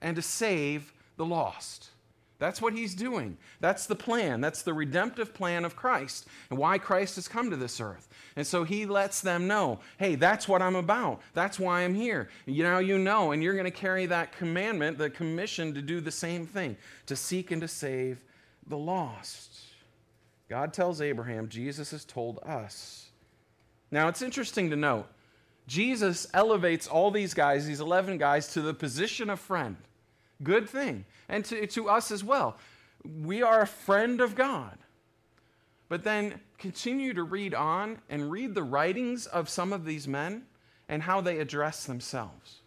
and 0.00 0.16
to 0.16 0.22
save 0.22 0.92
the 1.16 1.24
lost. 1.24 1.90
That's 2.38 2.60
what 2.60 2.74
he's 2.74 2.94
doing. 2.94 3.38
That's 3.60 3.86
the 3.86 3.96
plan. 3.96 4.42
That's 4.42 4.62
the 4.62 4.74
redemptive 4.74 5.32
plan 5.32 5.64
of 5.64 5.74
Christ 5.74 6.26
and 6.50 6.58
why 6.58 6.76
Christ 6.76 7.14
has 7.16 7.28
come 7.28 7.48
to 7.48 7.56
this 7.56 7.80
earth. 7.80 8.08
And 8.36 8.46
so 8.46 8.62
he 8.62 8.84
lets 8.84 9.22
them 9.22 9.46
know 9.46 9.80
hey, 9.98 10.16
that's 10.16 10.46
what 10.46 10.60
I'm 10.60 10.76
about. 10.76 11.20
That's 11.32 11.58
why 11.58 11.82
I'm 11.82 11.94
here. 11.94 12.28
Now 12.46 12.78
you 12.78 12.98
know, 12.98 13.32
and 13.32 13.42
you're 13.42 13.54
going 13.54 13.64
to 13.64 13.70
carry 13.70 14.04
that 14.06 14.36
commandment, 14.36 14.98
the 14.98 15.08
commission 15.08 15.72
to 15.74 15.80
do 15.80 16.00
the 16.00 16.10
same 16.10 16.46
thing, 16.46 16.76
to 17.06 17.16
seek 17.16 17.52
and 17.52 17.62
to 17.62 17.68
save 17.68 18.22
the 18.66 18.76
lost. 18.76 19.60
God 20.48 20.74
tells 20.74 21.00
Abraham, 21.00 21.48
Jesus 21.48 21.90
has 21.92 22.04
told 22.04 22.38
us. 22.42 23.06
Now 23.90 24.08
it's 24.08 24.22
interesting 24.22 24.68
to 24.70 24.76
note, 24.76 25.06
Jesus 25.66 26.26
elevates 26.32 26.86
all 26.86 27.10
these 27.10 27.34
guys, 27.34 27.66
these 27.66 27.80
11 27.80 28.18
guys, 28.18 28.52
to 28.52 28.62
the 28.62 28.74
position 28.74 29.30
of 29.30 29.40
friend. 29.40 29.76
Good 30.42 30.68
thing. 30.68 31.04
And 31.28 31.44
to, 31.46 31.66
to 31.66 31.88
us 31.88 32.10
as 32.10 32.22
well. 32.22 32.56
We 33.04 33.42
are 33.42 33.62
a 33.62 33.66
friend 33.66 34.20
of 34.20 34.34
God. 34.34 34.78
But 35.88 36.04
then 36.04 36.40
continue 36.58 37.14
to 37.14 37.22
read 37.22 37.54
on 37.54 37.98
and 38.08 38.30
read 38.30 38.54
the 38.54 38.62
writings 38.62 39.26
of 39.26 39.48
some 39.48 39.72
of 39.72 39.84
these 39.84 40.08
men 40.08 40.42
and 40.88 41.02
how 41.02 41.20
they 41.20 41.38
address 41.38 41.84
themselves. 41.84 42.60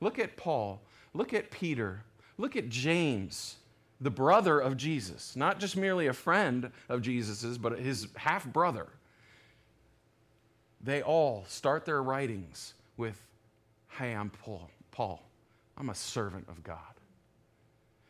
Look 0.00 0.18
at 0.18 0.36
Paul. 0.36 0.82
Look 1.12 1.32
at 1.32 1.50
Peter. 1.50 2.02
Look 2.36 2.56
at 2.56 2.68
James, 2.68 3.56
the 4.00 4.10
brother 4.10 4.58
of 4.58 4.76
Jesus. 4.76 5.36
Not 5.36 5.60
just 5.60 5.76
merely 5.76 6.08
a 6.08 6.12
friend 6.12 6.70
of 6.88 7.02
Jesus's, 7.02 7.58
but 7.58 7.78
his 7.78 8.08
half 8.16 8.44
brother. 8.44 8.88
They 10.84 11.02
all 11.02 11.44
start 11.48 11.86
their 11.86 12.02
writings 12.02 12.74
with, 12.96 13.18
Hey, 13.88 14.12
I'm 14.12 14.30
Paul. 14.30 14.70
Paul. 14.90 15.22
I'm 15.78 15.90
a 15.90 15.94
servant 15.94 16.46
of 16.48 16.62
God. 16.62 16.78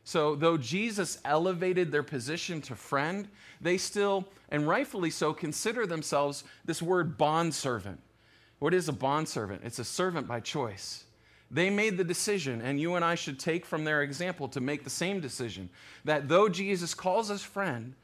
So, 0.03 0.35
though 0.35 0.59
Jesus 0.59 1.19
elevated 1.25 1.91
their 1.91 2.03
position 2.03 2.61
to 2.63 2.75
friend, 2.75 3.27
they 3.61 3.79
still, 3.79 4.27
and 4.51 4.69
rightfully 4.69 5.09
so, 5.09 5.33
consider 5.33 5.87
themselves 5.87 6.45
this 6.67 6.83
word 6.83 7.17
bondservant. 7.17 8.01
What 8.59 8.75
is 8.75 8.89
a 8.89 8.93
bondservant? 8.93 9.63
It's 9.65 9.79
a 9.79 9.85
servant 9.85 10.29
by 10.29 10.41
choice. 10.41 11.05
They 11.51 11.71
made 11.71 11.97
the 11.97 12.05
decision, 12.05 12.61
and 12.61 12.79
you 12.79 12.97
and 12.97 13.05
I 13.05 13.15
should 13.15 13.39
take 13.39 13.65
from 13.65 13.85
their 13.85 14.03
example 14.03 14.49
to 14.49 14.61
make 14.61 14.85
the 14.85 14.91
same 14.91 15.21
decision 15.21 15.71
that 16.05 16.29
though 16.29 16.49
Jesus 16.51 16.93
calls 16.93 17.31
us 17.31 17.43
friend, 17.43 17.95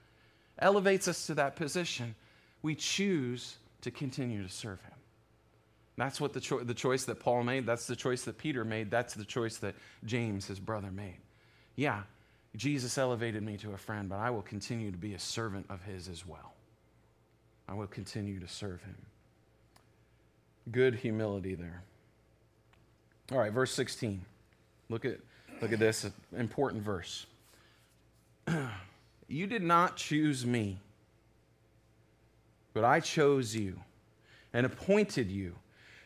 elevates 0.58 1.06
us 1.08 1.26
to 1.26 1.34
that 1.34 1.56
position, 1.56 2.14
we 2.62 2.74
choose 2.74 3.56
to 3.82 3.90
continue 3.90 4.42
to 4.42 4.48
serve 4.48 4.80
him. 4.82 4.92
That's 5.96 6.20
what 6.20 6.32
the, 6.32 6.40
cho- 6.40 6.60
the 6.60 6.74
choice 6.74 7.04
that 7.04 7.20
Paul 7.20 7.42
made. 7.42 7.66
That's 7.66 7.86
the 7.86 7.96
choice 7.96 8.22
that 8.22 8.38
Peter 8.38 8.64
made. 8.64 8.90
That's 8.90 9.14
the 9.14 9.24
choice 9.24 9.58
that 9.58 9.74
James, 10.04 10.46
his 10.46 10.58
brother, 10.58 10.90
made. 10.90 11.18
Yeah, 11.76 12.02
Jesus 12.56 12.98
elevated 12.98 13.42
me 13.42 13.56
to 13.58 13.72
a 13.72 13.76
friend, 13.76 14.08
but 14.08 14.18
I 14.18 14.30
will 14.30 14.42
continue 14.42 14.90
to 14.90 14.98
be 14.98 15.14
a 15.14 15.18
servant 15.18 15.66
of 15.68 15.82
his 15.82 16.08
as 16.08 16.26
well. 16.26 16.54
I 17.68 17.74
will 17.74 17.86
continue 17.86 18.40
to 18.40 18.48
serve 18.48 18.82
him. 18.82 18.96
Good 20.72 20.96
humility 20.96 21.54
there. 21.54 21.82
All 23.32 23.38
right, 23.38 23.52
verse 23.52 23.72
16. 23.72 24.24
Look 24.88 25.04
at, 25.04 25.18
look 25.62 25.72
at 25.72 25.78
this 25.78 26.10
important 26.36 26.82
verse. 26.82 27.26
you 29.28 29.46
did 29.46 29.62
not 29.62 29.96
choose 29.96 30.44
me, 30.44 30.80
but 32.72 32.84
I 32.84 33.00
chose 33.00 33.54
you 33.54 33.80
and 34.52 34.66
appointed 34.66 35.30
you 35.30 35.56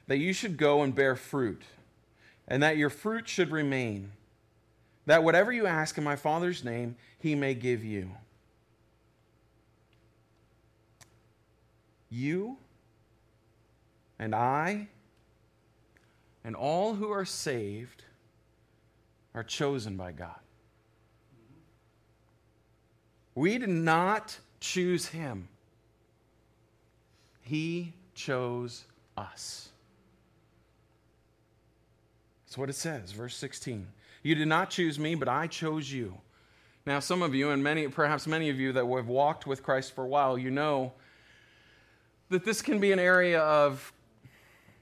that 0.07 0.19
you 0.19 0.33
should 0.33 0.57
go 0.57 0.83
and 0.83 0.95
bear 0.95 1.17
fruit, 1.17 1.63
and 2.47 2.63
that 2.63 2.77
your 2.77 2.91
fruit 2.91 3.27
should 3.27 3.51
remain, 3.51 4.13
that 5.07 5.25
whatever 5.25 5.51
you 5.51 5.67
ask 5.67 5.97
in 5.97 6.05
my 6.05 6.17
Father's 6.17 6.63
name, 6.63 6.97
he 7.19 7.35
may 7.35 7.55
give 7.55 7.83
you. 7.83 8.11
You 12.11 12.59
and 14.19 14.35
I 14.35 14.89
and 16.45 16.55
all 16.55 16.95
who 16.95 17.11
are 17.11 17.25
saved 17.25 18.05
are 19.35 19.43
chosen 19.43 19.97
by 19.97 20.13
God. 20.13 20.39
We 23.35 23.59
did 23.59 23.71
not 23.71 24.39
choose 24.61 25.07
him, 25.09 25.49
he 27.45 27.93
chose 28.15 28.85
us. 29.17 29.69
That's 32.47 32.59
what 32.59 32.71
it 32.71 32.75
says, 32.75 33.13
verse 33.13 33.37
16. 33.37 33.87
You 34.23 34.35
did 34.35 34.49
not 34.49 34.71
choose 34.71 34.99
me, 34.99 35.15
but 35.15 35.29
I 35.29 35.47
chose 35.47 35.93
you. 35.93 36.17
Now, 36.87 37.01
some 37.01 37.23
of 37.23 37.35
you, 37.35 37.51
and 37.51 37.63
many, 37.63 37.89
perhaps 37.89 38.27
many 38.27 38.51
of 38.51 38.59
you 38.59 38.73
that 38.73 38.87
have 38.87 39.09
walked 39.09 39.47
with 39.47 39.63
Christ 39.63 39.95
for 39.95 40.05
a 40.05 40.09
while, 40.09 40.39
you 40.39 40.51
know 40.51 40.93
that 42.31 42.45
this 42.45 42.63
can 42.63 42.79
be 42.81 42.93
an 42.93 42.99
area 42.99 43.41
of 43.41 43.93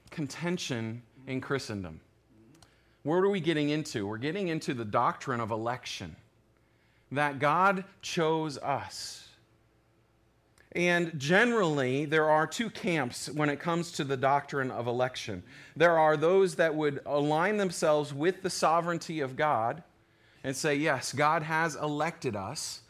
contention 0.09 1.01
in 1.27 1.41
Christendom. 1.41 1.99
What 3.03 3.17
are 3.17 3.29
we 3.29 3.41
getting 3.41 3.69
into? 3.69 4.07
We're 4.07 4.17
getting 4.17 4.47
into 4.47 4.73
the 4.73 4.85
doctrine 4.85 5.41
of 5.41 5.51
election, 5.51 6.15
that 7.11 7.39
God 7.39 7.83
chose 8.01 8.57
us. 8.57 9.22
And 10.75 11.17
generally, 11.19 12.05
there 12.05 12.29
are 12.29 12.47
two 12.47 12.69
camps 12.69 13.29
when 13.29 13.49
it 13.49 13.59
comes 13.59 13.91
to 13.93 14.03
the 14.03 14.17
doctrine 14.17 14.71
of 14.71 14.87
election. 14.87 15.43
There 15.75 15.99
are 15.99 16.17
those 16.17 16.55
that 16.55 16.73
would 16.73 16.99
align 17.05 17.57
themselves 17.57 18.11
with 18.13 18.41
the 18.41 18.49
sovereignty 18.49 19.19
of 19.19 19.35
God 19.35 19.83
and 20.43 20.55
say, 20.55 20.75
yes, 20.75 21.13
God 21.13 21.43
has 21.43 21.75
elected 21.75 22.35
us. 22.35 22.81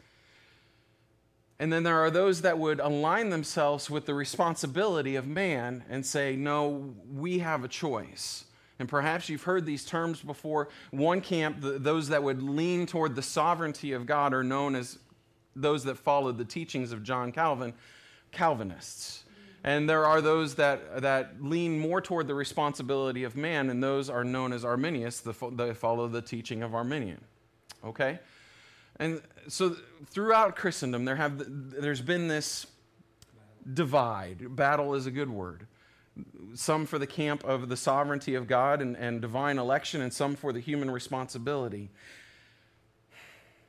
And 1.58 1.72
then 1.72 1.82
there 1.82 2.00
are 2.00 2.10
those 2.10 2.40
that 2.42 2.58
would 2.58 2.80
align 2.80 3.30
themselves 3.30 3.88
with 3.88 4.06
the 4.06 4.14
responsibility 4.14 5.14
of 5.14 5.26
man 5.26 5.84
and 5.88 6.04
say, 6.04 6.36
no, 6.36 6.94
we 7.12 7.38
have 7.40 7.64
a 7.64 7.68
choice. 7.68 8.46
And 8.78 8.88
perhaps 8.88 9.28
you've 9.28 9.44
heard 9.44 9.66
these 9.66 9.84
terms 9.84 10.20
before. 10.20 10.68
One 10.90 11.20
camp, 11.20 11.58
those 11.60 12.08
that 12.08 12.22
would 12.22 12.42
lean 12.42 12.86
toward 12.86 13.14
the 13.14 13.22
sovereignty 13.22 13.92
of 13.92 14.04
God, 14.04 14.34
are 14.34 14.42
known 14.42 14.74
as 14.74 14.98
those 15.56 15.84
that 15.84 15.96
followed 15.96 16.38
the 16.38 16.44
teachings 16.44 16.92
of 16.92 17.02
John 17.02 17.32
Calvin, 17.32 17.74
Calvinists. 18.32 19.24
And 19.62 19.88
there 19.88 20.04
are 20.04 20.20
those 20.20 20.56
that, 20.56 21.00
that 21.00 21.42
lean 21.42 21.78
more 21.78 22.02
toward 22.02 22.26
the 22.26 22.34
responsibility 22.34 23.24
of 23.24 23.34
man, 23.34 23.70
and 23.70 23.82
those 23.82 24.10
are 24.10 24.22
known 24.22 24.52
as 24.52 24.62
Arminians, 24.64 25.22
they 25.52 25.72
follow 25.72 26.06
the 26.06 26.20
teaching 26.20 26.62
of 26.62 26.74
Arminius. 26.74 27.20
Okay? 27.82 28.18
And 28.96 29.22
so 29.48 29.76
throughout 30.06 30.54
Christendom, 30.54 31.06
there 31.06 31.16
have, 31.16 31.42
there's 31.46 32.02
been 32.02 32.28
this 32.28 32.66
divide. 33.72 34.54
Battle 34.54 34.94
is 34.94 35.06
a 35.06 35.10
good 35.10 35.30
word. 35.30 35.66
Some 36.54 36.86
for 36.86 36.98
the 36.98 37.06
camp 37.06 37.42
of 37.44 37.68
the 37.68 37.76
sovereignty 37.76 38.34
of 38.34 38.46
God 38.46 38.82
and, 38.82 38.96
and 38.96 39.20
divine 39.20 39.58
election, 39.58 40.02
and 40.02 40.12
some 40.12 40.36
for 40.36 40.52
the 40.52 40.60
human 40.60 40.90
responsibility. 40.90 41.90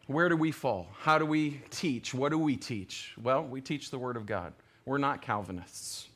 Where 0.08 0.30
do 0.30 0.38
we 0.38 0.52
fall? 0.52 0.88
How 1.00 1.18
do 1.18 1.26
we 1.26 1.62
teach? 1.72 2.14
What 2.14 2.30
do 2.30 2.38
we 2.38 2.56
teach? 2.56 3.14
Well, 3.22 3.44
we 3.44 3.60
teach 3.60 3.90
the 3.90 3.98
Word 3.98 4.18
of 4.18 4.28
God. 4.28 4.54
We're 4.86 5.00
not 5.00 5.24
Calvinists. 5.24 6.10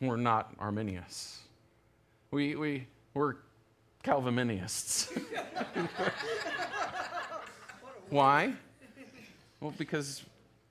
We're 0.00 0.16
not 0.16 0.54
Arminians. 0.58 1.38
We, 2.30 2.56
we, 2.56 2.86
we're 3.14 3.36
Calvinists. 4.02 5.10
Why? 8.10 8.52
Well, 9.60 9.72
because 9.78 10.22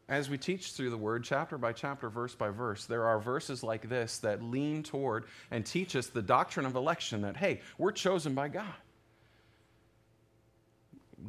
as 0.07 0.29
we 0.29 0.37
teach 0.37 0.73
through 0.73 0.91
the 0.91 0.97
Word, 0.97 1.23
chapter 1.23 1.57
by 1.57 1.73
chapter, 1.73 2.11
verse 2.11 2.35
by 2.35 2.49
verse, 2.49 2.85
there 2.85 3.05
are 3.05 3.19
verses 3.19 3.63
like 3.63 3.89
this 3.89 4.19
that 4.19 4.43
lean 4.43 4.83
toward 4.83 5.25
and 5.49 5.65
teach 5.65 5.95
us 5.95 6.07
the 6.07 6.21
doctrine 6.21 6.67
of 6.67 6.75
election 6.75 7.21
that, 7.23 7.37
hey, 7.37 7.61
we're 7.79 7.91
chosen 7.91 8.35
by 8.35 8.49
God 8.49 8.75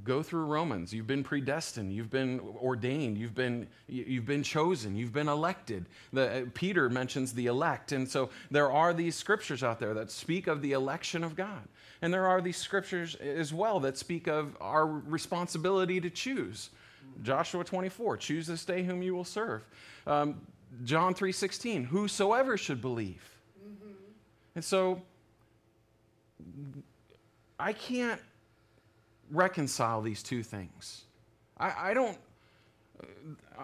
go 0.05 0.23
through 0.23 0.45
Romans. 0.47 0.93
You've 0.93 1.07
been 1.07 1.23
predestined. 1.23 1.93
You've 1.93 2.11
been 2.11 2.41
ordained. 2.41 3.19
You've 3.19 3.35
been, 3.35 3.67
you've 3.89 4.27
been 4.27 4.43
chosen. 4.43 4.97
You've 4.97 5.13
been 5.13 5.29
elected. 5.29 5.87
The, 6.13 6.43
uh, 6.43 6.45
Peter 6.55 6.89
mentions 6.89 7.33
the 7.33 7.47
elect. 7.47 7.93
And 7.93 8.09
so 8.09 8.31
there 8.51 8.71
are 8.71 8.93
these 8.93 9.15
scriptures 9.15 9.63
out 9.63 9.79
there 9.79 9.95
that 9.95 10.11
speak 10.11 10.47
of 10.47 10.63
the 10.63 10.73
election 10.73 11.23
of 11.23 11.37
God. 11.37 11.69
And 12.03 12.13
there 12.13 12.27
are 12.27 12.41
these 12.41 12.57
scriptures 12.57 13.15
as 13.17 13.53
well 13.53 13.81
that 13.81 13.97
speak 13.97 14.27
of 14.27 14.57
our 14.61 14.87
responsibility 14.87 16.01
to 16.01 16.11
choose. 16.11 16.71
Joshua 17.23 17.65
24, 17.65 18.17
choose 18.19 18.47
this 18.47 18.65
day 18.65 18.83
whom 18.83 19.03
you 19.03 19.15
will 19.15 19.25
serve. 19.25 19.65
Um, 20.07 20.41
John 20.85 21.15
3.16, 21.15 21.87
whosoever 21.87 22.59
should 22.59 22.83
believe. 22.83 23.23
Mm-hmm. 23.65 23.93
And 24.57 24.65
so 24.65 25.01
I 27.59 27.73
can't 27.73 28.21
reconcile 29.31 30.03
these 30.03 30.23
two 30.23 30.43
things. 30.43 31.05
I, 31.59 31.91
I 31.91 31.95
don't. 31.95 32.19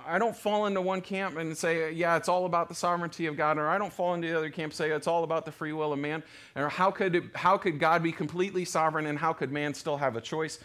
I 0.06 0.18
don't 0.18 0.36
fall 0.36 0.66
into 0.66 0.80
one 0.80 1.00
camp 1.00 1.36
and 1.36 1.56
say, 1.56 1.92
yeah, 1.92 2.16
it's 2.16 2.28
all 2.28 2.44
about 2.44 2.68
the 2.68 2.74
sovereignty 2.74 3.26
of 3.26 3.36
God, 3.36 3.58
or 3.58 3.68
I 3.68 3.78
don't 3.78 3.92
fall 3.92 4.14
into 4.14 4.28
the 4.28 4.36
other 4.36 4.50
camp 4.50 4.72
and 4.72 4.76
say 4.76 4.90
it's 4.90 5.06
all 5.06 5.24
about 5.24 5.44
the 5.44 5.52
free 5.52 5.72
will 5.72 5.92
of 5.92 5.98
man, 5.98 6.22
or 6.56 6.68
how 6.68 6.90
could, 6.90 7.14
it, 7.14 7.24
how 7.34 7.56
could 7.56 7.78
God 7.78 8.02
be 8.02 8.12
completely 8.12 8.64
sovereign 8.64 9.06
and 9.06 9.18
how 9.18 9.32
could 9.32 9.52
man 9.52 9.74
still 9.74 9.96
have 9.96 10.16
a 10.16 10.20
choice? 10.20 10.58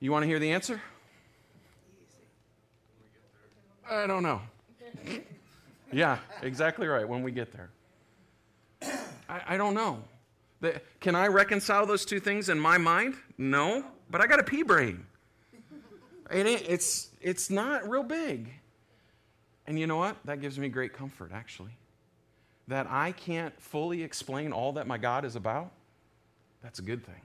You 0.00 0.12
want 0.12 0.22
to 0.22 0.26
hear 0.26 0.38
the 0.38 0.52
answer? 0.52 0.80
I 3.88 4.06
don't 4.06 4.22
know. 4.22 4.40
yeah, 5.92 6.18
exactly 6.42 6.86
right, 6.86 7.08
when 7.08 7.22
we 7.22 7.32
get 7.32 7.52
there. 7.52 7.70
I, 9.28 9.40
I 9.48 9.56
don't 9.56 9.74
know. 9.74 10.02
The, 10.60 10.80
can 11.00 11.14
I 11.14 11.26
reconcile 11.26 11.86
those 11.86 12.04
two 12.04 12.20
things 12.20 12.48
in 12.48 12.58
my 12.58 12.78
mind? 12.78 13.14
No, 13.36 13.84
but 14.14 14.20
I 14.20 14.28
got 14.28 14.38
a 14.38 14.44
pea 14.44 14.62
brain. 14.62 15.04
It, 16.30 16.46
it's, 16.46 17.08
it's 17.20 17.50
not 17.50 17.90
real 17.90 18.04
big. 18.04 18.48
And 19.66 19.76
you 19.76 19.88
know 19.88 19.96
what? 19.96 20.16
That 20.24 20.40
gives 20.40 20.56
me 20.56 20.68
great 20.68 20.92
comfort, 20.92 21.32
actually. 21.34 21.72
That 22.68 22.86
I 22.88 23.10
can't 23.10 23.60
fully 23.60 24.04
explain 24.04 24.52
all 24.52 24.74
that 24.74 24.86
my 24.86 24.98
God 24.98 25.24
is 25.24 25.34
about, 25.34 25.72
that's 26.62 26.78
a 26.78 26.82
good 26.82 27.04
thing. 27.04 27.22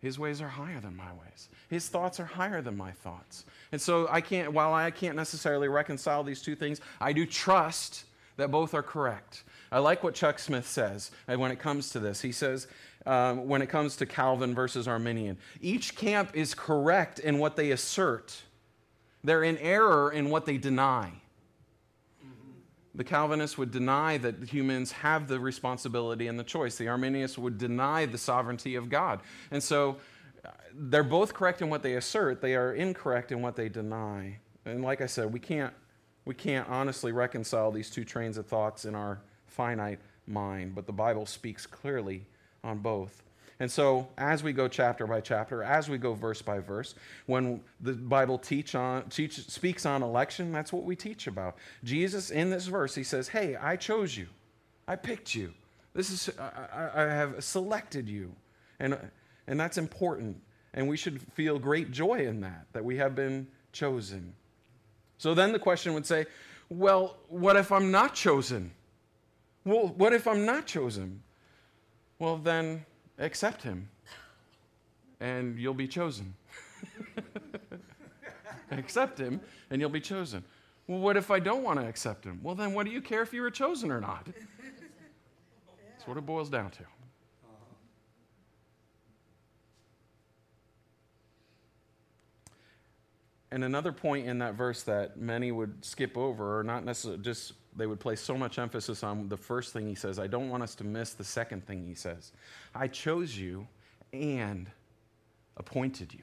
His 0.00 0.18
ways 0.18 0.42
are 0.42 0.48
higher 0.48 0.80
than 0.80 0.96
my 0.96 1.12
ways. 1.12 1.48
His 1.70 1.88
thoughts 1.88 2.18
are 2.18 2.24
higher 2.24 2.60
than 2.60 2.76
my 2.76 2.90
thoughts. 2.90 3.44
And 3.70 3.80
so 3.80 4.08
I 4.10 4.22
can't, 4.22 4.52
while 4.52 4.74
I 4.74 4.90
can't 4.90 5.14
necessarily 5.14 5.68
reconcile 5.68 6.24
these 6.24 6.42
two 6.42 6.56
things, 6.56 6.80
I 7.00 7.12
do 7.12 7.24
trust 7.24 8.06
that 8.36 8.50
both 8.50 8.74
are 8.74 8.82
correct. 8.82 9.44
I 9.72 9.78
like 9.78 10.02
what 10.02 10.14
Chuck 10.14 10.38
Smith 10.38 10.66
says 10.66 11.10
when 11.26 11.50
it 11.50 11.58
comes 11.58 11.90
to 11.90 12.00
this. 12.00 12.20
He 12.20 12.32
says, 12.32 12.66
um, 13.06 13.46
when 13.46 13.62
it 13.62 13.68
comes 13.68 13.96
to 13.96 14.06
Calvin 14.06 14.54
versus 14.54 14.88
Arminian, 14.88 15.38
each 15.60 15.96
camp 15.96 16.30
is 16.34 16.54
correct 16.54 17.18
in 17.18 17.38
what 17.38 17.56
they 17.56 17.70
assert, 17.70 18.42
they're 19.22 19.44
in 19.44 19.58
error 19.58 20.10
in 20.12 20.30
what 20.30 20.46
they 20.46 20.58
deny. 20.58 21.12
The 22.94 23.04
Calvinists 23.04 23.58
would 23.58 23.70
deny 23.70 24.16
that 24.18 24.42
humans 24.48 24.90
have 24.90 25.28
the 25.28 25.38
responsibility 25.38 26.28
and 26.28 26.38
the 26.38 26.44
choice. 26.44 26.76
The 26.76 26.88
Arminians 26.88 27.36
would 27.36 27.58
deny 27.58 28.06
the 28.06 28.16
sovereignty 28.16 28.74
of 28.74 28.88
God. 28.88 29.20
And 29.50 29.62
so 29.62 29.98
uh, 30.42 30.48
they're 30.72 31.02
both 31.02 31.34
correct 31.34 31.60
in 31.60 31.68
what 31.68 31.82
they 31.82 31.94
assert, 31.94 32.40
they 32.40 32.54
are 32.54 32.72
incorrect 32.72 33.32
in 33.32 33.42
what 33.42 33.54
they 33.54 33.68
deny. 33.68 34.38
And 34.64 34.82
like 34.82 35.02
I 35.02 35.06
said, 35.06 35.32
we 35.32 35.40
can't, 35.40 35.74
we 36.26 36.34
can't 36.34 36.68
honestly 36.68 37.12
reconcile 37.12 37.70
these 37.70 37.88
two 37.88 38.04
trains 38.04 38.36
of 38.36 38.46
thoughts 38.46 38.84
in 38.84 38.94
our 38.94 39.20
finite 39.46 40.00
mind, 40.26 40.74
but 40.74 40.86
the 40.86 40.92
Bible 40.92 41.24
speaks 41.24 41.66
clearly 41.66 42.26
on 42.62 42.78
both. 42.78 43.22
And 43.58 43.70
so, 43.70 44.08
as 44.18 44.42
we 44.42 44.52
go 44.52 44.68
chapter 44.68 45.06
by 45.06 45.22
chapter, 45.22 45.62
as 45.62 45.88
we 45.88 45.96
go 45.96 46.12
verse 46.12 46.42
by 46.42 46.58
verse, 46.58 46.94
when 47.24 47.62
the 47.80 47.94
Bible 47.94 48.36
teach 48.36 48.74
on, 48.74 49.08
teach, 49.08 49.48
speaks 49.48 49.86
on 49.86 50.02
election, 50.02 50.52
that's 50.52 50.74
what 50.74 50.84
we 50.84 50.94
teach 50.94 51.26
about. 51.26 51.56
Jesus, 51.82 52.30
in 52.30 52.50
this 52.50 52.66
verse, 52.66 52.94
he 52.94 53.02
says, 53.02 53.28
Hey, 53.28 53.56
I 53.56 53.76
chose 53.76 54.14
you. 54.14 54.26
I 54.86 54.96
picked 54.96 55.34
you. 55.34 55.54
This 55.94 56.10
is, 56.10 56.36
I, 56.38 56.90
I 56.94 57.02
have 57.04 57.42
selected 57.42 58.10
you. 58.10 58.34
And, 58.78 58.98
and 59.46 59.58
that's 59.58 59.78
important. 59.78 60.42
And 60.74 60.86
we 60.86 60.98
should 60.98 61.22
feel 61.32 61.58
great 61.58 61.90
joy 61.92 62.26
in 62.26 62.42
that, 62.42 62.66
that 62.74 62.84
we 62.84 62.98
have 62.98 63.14
been 63.14 63.46
chosen. 63.72 64.34
So 65.18 65.34
then 65.34 65.52
the 65.52 65.58
question 65.58 65.94
would 65.94 66.06
say, 66.06 66.26
Well, 66.68 67.16
what 67.28 67.56
if 67.56 67.72
I'm 67.72 67.90
not 67.90 68.14
chosen? 68.14 68.72
Well, 69.64 69.88
what 69.96 70.12
if 70.12 70.26
I'm 70.26 70.46
not 70.46 70.66
chosen? 70.66 71.22
Well, 72.18 72.36
then 72.38 72.84
accept 73.18 73.62
him 73.62 73.88
and 75.20 75.58
you'll 75.58 75.74
be 75.74 75.88
chosen. 75.88 76.34
accept 78.70 79.18
him 79.18 79.40
and 79.70 79.80
you'll 79.80 79.90
be 79.90 80.00
chosen. 80.00 80.44
Well, 80.86 81.00
what 81.00 81.16
if 81.16 81.30
I 81.30 81.40
don't 81.40 81.62
want 81.62 81.80
to 81.80 81.86
accept 81.86 82.24
him? 82.24 82.38
Well, 82.42 82.54
then 82.54 82.72
what 82.72 82.86
do 82.86 82.92
you 82.92 83.00
care 83.00 83.22
if 83.22 83.32
you 83.32 83.42
were 83.42 83.50
chosen 83.50 83.90
or 83.90 84.00
not? 84.00 84.26
That's 85.90 86.06
what 86.06 86.16
it 86.16 86.24
boils 86.24 86.48
down 86.48 86.70
to. 86.72 86.84
And 93.50 93.62
another 93.62 93.92
point 93.92 94.26
in 94.26 94.38
that 94.38 94.54
verse 94.54 94.82
that 94.84 95.18
many 95.18 95.52
would 95.52 95.84
skip 95.84 96.16
over, 96.16 96.58
or 96.58 96.64
not 96.64 96.84
necessarily 96.84 97.22
just 97.22 97.52
they 97.76 97.86
would 97.86 98.00
place 98.00 98.20
so 98.20 98.36
much 98.36 98.58
emphasis 98.58 99.02
on 99.02 99.28
the 99.28 99.36
first 99.36 99.72
thing 99.72 99.86
he 99.86 99.94
says. 99.94 100.18
I 100.18 100.26
don't 100.26 100.48
want 100.48 100.62
us 100.62 100.74
to 100.76 100.84
miss 100.84 101.12
the 101.12 101.24
second 101.24 101.66
thing 101.66 101.84
he 101.84 101.94
says. 101.94 102.32
I 102.74 102.88
chose 102.88 103.36
you 103.36 103.68
and 104.12 104.70
appointed 105.56 106.12
you. 106.14 106.22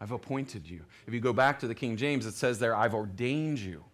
I've 0.00 0.12
appointed 0.12 0.68
you. 0.68 0.80
If 1.06 1.14
you 1.14 1.20
go 1.20 1.32
back 1.32 1.58
to 1.60 1.68
the 1.68 1.74
King 1.74 1.96
James, 1.96 2.24
it 2.24 2.34
says 2.34 2.58
there, 2.58 2.74
I've 2.74 2.94
ordained 2.94 3.58
you. 3.58 3.84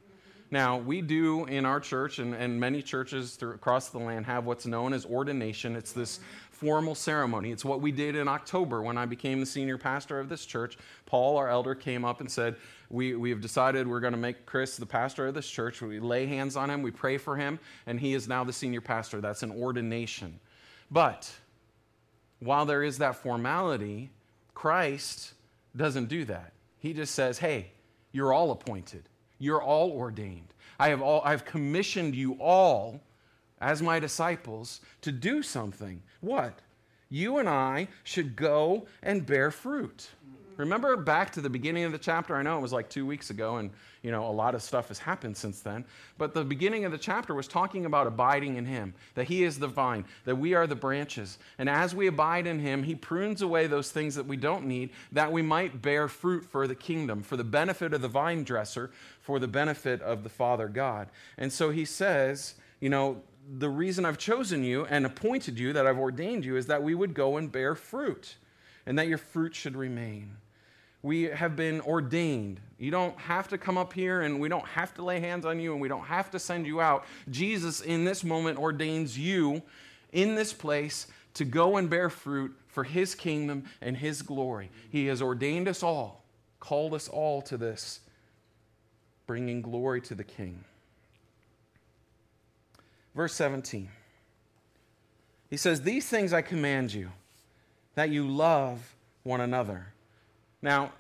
Now, 0.50 0.76
we 0.76 1.00
do 1.00 1.46
in 1.46 1.64
our 1.64 1.80
church, 1.80 2.18
and, 2.20 2.34
and 2.34 2.60
many 2.60 2.82
churches 2.82 3.38
across 3.42 3.88
the 3.88 3.98
land 3.98 4.26
have 4.26 4.44
what's 4.44 4.66
known 4.66 4.92
as 4.92 5.04
ordination. 5.04 5.74
It's 5.74 5.92
this 5.92 6.20
formal 6.54 6.94
ceremony. 6.94 7.50
It's 7.50 7.64
what 7.64 7.80
we 7.80 7.92
did 7.92 8.16
in 8.16 8.28
October 8.28 8.82
when 8.82 8.96
I 8.96 9.06
became 9.06 9.40
the 9.40 9.46
senior 9.46 9.76
pastor 9.76 10.20
of 10.20 10.28
this 10.28 10.46
church. 10.46 10.78
Paul, 11.06 11.36
our 11.36 11.48
elder, 11.48 11.74
came 11.74 12.04
up 12.04 12.20
and 12.20 12.30
said, 12.30 12.56
We, 12.90 13.14
we 13.16 13.30
have 13.30 13.40
decided 13.40 13.86
we're 13.86 14.00
going 14.00 14.12
to 14.12 14.18
make 14.18 14.46
Khris 14.46 14.76
the 14.76 14.86
pastor 14.86 15.26
of 15.26 15.34
this 15.34 15.48
church. 15.48 15.82
We 15.82 16.00
lay 16.00 16.26
hands 16.26 16.56
on 16.56 16.70
him, 16.70 16.82
we 16.82 16.90
pray 16.90 17.18
for 17.18 17.36
him, 17.36 17.58
and 17.86 17.98
he 17.98 18.14
is 18.14 18.28
now 18.28 18.44
the 18.44 18.52
senior 18.52 18.80
pastor. 18.80 19.20
That's 19.20 19.42
an 19.42 19.50
ordination. 19.50 20.38
But 20.90 21.30
while 22.38 22.66
there 22.66 22.82
is 22.82 22.98
that 22.98 23.16
formality, 23.16 24.10
Christ 24.54 25.34
doesn't 25.76 26.08
do 26.08 26.24
that. 26.26 26.52
He 26.78 26.92
just 26.92 27.14
says, 27.14 27.38
Hey, 27.38 27.72
you're 28.12 28.32
all 28.32 28.52
appointed, 28.52 29.08
you're 29.38 29.62
all 29.62 29.90
ordained. 29.90 30.54
I 30.78 30.88
have, 30.88 31.02
all, 31.02 31.22
I 31.24 31.30
have 31.30 31.44
commissioned 31.44 32.14
you 32.14 32.34
all 32.40 33.00
as 33.60 33.82
my 33.82 33.98
disciples 33.98 34.80
to 35.02 35.12
do 35.12 35.42
something. 35.42 36.02
What? 36.20 36.60
You 37.08 37.38
and 37.38 37.48
I 37.48 37.88
should 38.02 38.36
go 38.36 38.86
and 39.02 39.24
bear 39.24 39.50
fruit. 39.50 40.10
Remember 40.56 40.96
back 40.96 41.32
to 41.32 41.40
the 41.40 41.50
beginning 41.50 41.82
of 41.82 41.90
the 41.90 41.98
chapter? 41.98 42.36
I 42.36 42.42
know 42.42 42.56
it 42.58 42.62
was 42.62 42.72
like 42.72 42.88
two 42.88 43.04
weeks 43.04 43.30
ago, 43.30 43.56
and 43.56 43.70
you 44.02 44.12
know 44.12 44.28
a 44.28 44.30
lot 44.30 44.54
of 44.54 44.62
stuff 44.62 44.88
has 44.88 44.98
happened 45.00 45.36
since 45.36 45.60
then. 45.60 45.84
But 46.16 46.32
the 46.32 46.44
beginning 46.44 46.84
of 46.84 46.92
the 46.92 46.98
chapter 46.98 47.34
was 47.34 47.48
talking 47.48 47.86
about 47.86 48.06
abiding 48.06 48.56
in 48.56 48.64
Him, 48.64 48.94
that 49.14 49.24
He 49.26 49.42
is 49.42 49.58
the 49.58 49.66
vine, 49.66 50.04
that 50.24 50.36
we 50.36 50.54
are 50.54 50.68
the 50.68 50.76
branches, 50.76 51.38
and 51.58 51.68
as 51.68 51.94
we 51.94 52.06
abide 52.06 52.46
in 52.46 52.60
Him, 52.60 52.84
He 52.84 52.94
prunes 52.94 53.42
away 53.42 53.66
those 53.66 53.90
things 53.90 54.14
that 54.14 54.26
we 54.26 54.36
don't 54.36 54.66
need, 54.66 54.90
that 55.10 55.32
we 55.32 55.42
might 55.42 55.82
bear 55.82 56.06
fruit 56.06 56.44
for 56.44 56.68
the 56.68 56.76
kingdom, 56.76 57.22
for 57.22 57.36
the 57.36 57.44
benefit 57.44 57.92
of 57.92 58.00
the 58.00 58.08
vine 58.08 58.44
dresser, 58.44 58.92
for 59.20 59.40
the 59.40 59.48
benefit 59.48 60.00
of 60.02 60.22
the 60.22 60.28
Father 60.28 60.68
God. 60.68 61.08
And 61.36 61.52
so 61.52 61.70
He 61.70 61.84
says, 61.84 62.54
you 62.78 62.90
know, 62.90 63.22
the 63.59 63.68
reason 63.68 64.04
I've 64.04 64.18
chosen 64.18 64.64
you 64.64 64.87
and 64.87 65.04
appointed 65.07 65.59
you, 65.59 65.72
that 65.72 65.87
I've 65.87 65.98
ordained 65.98 66.44
you, 66.44 66.57
is 66.57 66.66
that 66.66 66.83
we 66.83 66.94
would 66.94 67.14
go 67.14 67.37
and 67.37 67.50
bear 67.50 67.74
fruit 67.74 68.37
and 68.87 68.98
that 68.98 69.09
your 69.09 69.18
fruit 69.18 69.54
should 69.54 69.76
remain. 69.76 70.37
We 71.02 71.24
have 71.24 71.54
been 71.54 71.80
ordained. 71.83 72.61
You 72.78 72.90
don't 72.90 73.18
have 73.18 73.48
to 73.48 73.59
come 73.59 73.76
up 73.76 73.92
here 73.92 74.22
and 74.22 74.40
we 74.40 74.48
don't 74.48 74.66
have 74.66 74.94
to 74.94 75.04
lay 75.04 75.20
hands 75.20 75.44
on 75.44 75.61
you 75.61 75.72
and 75.72 75.80
we 75.80 75.88
don't 75.88 76.07
have 76.07 76.30
to 76.30 76.38
send 76.38 76.66
you 76.66 76.80
out. 76.80 77.04
Jesus, 77.30 77.83
in 77.83 78.04
this 78.04 78.24
moment, 78.24 78.59
ordains 78.59 79.18
you 79.18 79.62
in 80.12 80.35
this 80.35 80.52
place 80.52 81.07
to 81.35 81.44
go 81.44 81.76
and 81.76 81.90
bear 81.90 82.09
fruit 82.09 82.57
for 82.68 82.85
his 82.85 83.14
kingdom 83.14 83.64
and 83.83 83.96
his 83.96 84.22
glory. 84.22 84.70
He 84.90 85.07
has 85.07 85.20
ordained 85.20 85.68
us 85.68 85.83
all, 85.83 86.24
called 86.59 86.94
us 86.94 87.09
all 87.09 87.42
to 87.42 87.59
this, 87.59 88.00
bringing 89.26 89.61
glory 89.61 90.00
to 90.02 90.14
the 90.14 90.24
King. 90.24 90.64
Verse 93.14 93.35
17. 93.35 93.88
He 95.50 95.57
says, 95.57 95.83
These 95.83 96.09
things 96.09 96.33
I 96.33 96.42
command 96.42 96.92
you, 96.92 97.11
that 97.94 98.11
you 98.11 98.27
love 98.27 98.96
one 99.22 99.40
another. 99.40 99.87
Now, 100.62 100.92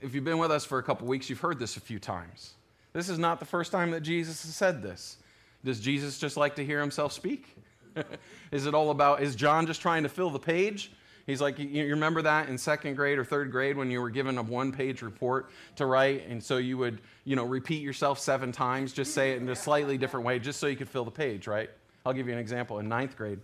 if 0.00 0.14
you've 0.14 0.24
been 0.24 0.38
with 0.38 0.50
us 0.50 0.64
for 0.64 0.78
a 0.78 0.82
couple 0.82 1.06
weeks, 1.06 1.28
you've 1.28 1.40
heard 1.40 1.58
this 1.58 1.76
a 1.76 1.80
few 1.80 1.98
times. 1.98 2.54
This 2.92 3.08
is 3.08 3.18
not 3.18 3.40
the 3.40 3.46
first 3.46 3.72
time 3.72 3.90
that 3.90 4.00
Jesus 4.00 4.42
has 4.44 4.54
said 4.54 4.82
this. 4.82 5.18
Does 5.64 5.80
Jesus 5.80 6.18
just 6.18 6.36
like 6.36 6.54
to 6.56 6.64
hear 6.64 6.80
himself 6.80 7.12
speak? 7.12 7.56
is 8.52 8.66
it 8.66 8.74
all 8.74 8.90
about, 8.90 9.22
is 9.22 9.34
John 9.34 9.66
just 9.66 9.82
trying 9.82 10.02
to 10.04 10.08
fill 10.08 10.30
the 10.30 10.38
page? 10.38 10.92
He's 11.26 11.40
like, 11.40 11.58
you 11.58 11.88
remember 11.88 12.22
that 12.22 12.48
in 12.48 12.56
second 12.56 12.94
grade 12.94 13.18
or 13.18 13.24
third 13.24 13.50
grade 13.50 13.76
when 13.76 13.90
you 13.90 14.00
were 14.00 14.10
given 14.10 14.38
a 14.38 14.42
one 14.42 14.70
page 14.70 15.02
report 15.02 15.50
to 15.74 15.84
write? 15.84 16.28
And 16.28 16.42
so 16.42 16.58
you 16.58 16.78
would, 16.78 17.00
you 17.24 17.34
know, 17.34 17.44
repeat 17.44 17.82
yourself 17.82 18.20
seven 18.20 18.52
times, 18.52 18.92
just 18.92 19.12
say 19.12 19.32
it 19.32 19.42
in 19.42 19.48
a 19.48 19.56
slightly 19.56 19.98
different 19.98 20.24
way, 20.24 20.38
just 20.38 20.60
so 20.60 20.68
you 20.68 20.76
could 20.76 20.88
fill 20.88 21.04
the 21.04 21.10
page, 21.10 21.48
right? 21.48 21.68
I'll 22.04 22.12
give 22.12 22.28
you 22.28 22.32
an 22.32 22.38
example. 22.38 22.78
In 22.78 22.88
ninth 22.88 23.16
grade, 23.16 23.40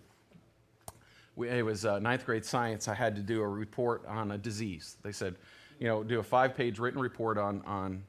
we, 1.34 1.48
it 1.48 1.64
was 1.64 1.84
uh, 1.84 1.98
ninth 1.98 2.24
grade 2.24 2.44
science. 2.44 2.86
I 2.86 2.94
had 2.94 3.16
to 3.16 3.22
do 3.22 3.42
a 3.42 3.48
report 3.48 4.06
on 4.06 4.30
a 4.30 4.38
disease. 4.38 4.96
They 5.02 5.12
said, 5.12 5.34
you 5.80 5.88
know, 5.88 6.04
do 6.04 6.20
a 6.20 6.22
five 6.22 6.54
page 6.54 6.78
written 6.78 7.00
report 7.00 7.36
on, 7.36 7.62
on 7.66 8.04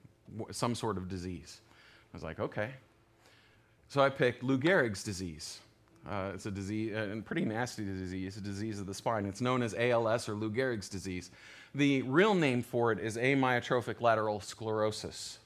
some 0.51 0.75
sort 0.75 0.97
of 0.97 1.09
disease. 1.09 1.61
I 2.13 2.17
was 2.17 2.21
like, 2.21 2.39
okay. 2.39 2.69
So 3.87 4.01
I 4.01 4.09
picked 4.09 4.43
Lou 4.43 4.59
Gehrig's 4.59 5.03
disease. 5.03 5.59
Uh, 6.09 6.31
it's 6.33 6.45
a 6.45 6.51
disease, 6.51 6.93
uh, 6.93 6.99
and 7.11 7.25
pretty 7.25 7.45
nasty 7.45 7.85
disease, 7.85 8.27
It's 8.27 8.37
a 8.37 8.41
disease 8.41 8.79
of 8.79 8.85
the 8.85 8.93
spine. 8.93 9.25
It's 9.25 9.41
known 9.41 9.61
as 9.61 9.73
ALS 9.73 10.27
or 10.27 10.33
Lou 10.33 10.51
Gehrig's 10.51 10.89
disease. 10.89 11.31
The 11.75 12.01
real 12.03 12.35
name 12.35 12.61
for 12.61 12.91
it 12.91 12.99
is 12.99 13.15
amyotrophic 13.15 14.01
lateral 14.01 14.41
sclerosis. 14.41 15.39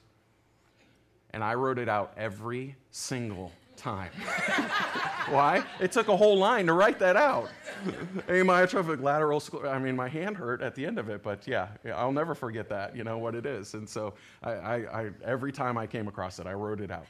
And 1.30 1.44
I 1.44 1.54
wrote 1.54 1.78
it 1.78 1.88
out 1.88 2.12
every 2.16 2.74
single 2.90 3.52
time. 3.76 4.10
Why? 5.30 5.64
It 5.80 5.92
took 5.92 6.08
a 6.08 6.16
whole 6.16 6.38
line 6.38 6.66
to 6.66 6.72
write 6.72 6.98
that 7.00 7.16
out. 7.16 7.50
Amyotrophic 8.28 9.02
lateral 9.02 9.40
sclerosis. 9.40 9.70
I 9.70 9.78
mean, 9.78 9.94
my 9.94 10.08
hand 10.08 10.36
hurt 10.36 10.62
at 10.62 10.74
the 10.74 10.84
end 10.84 10.98
of 10.98 11.08
it, 11.08 11.22
but 11.22 11.46
yeah, 11.46 11.68
I'll 11.94 12.12
never 12.12 12.34
forget 12.34 12.68
that, 12.70 12.96
you 12.96 13.04
know, 13.04 13.18
what 13.18 13.34
it 13.34 13.46
is. 13.46 13.74
And 13.74 13.88
so 13.88 14.14
I, 14.42 14.50
I, 14.50 15.02
I 15.02 15.10
every 15.24 15.52
time 15.52 15.76
I 15.76 15.86
came 15.86 16.08
across 16.08 16.38
it, 16.38 16.46
I 16.46 16.54
wrote 16.54 16.80
it 16.80 16.90
out 16.90 17.06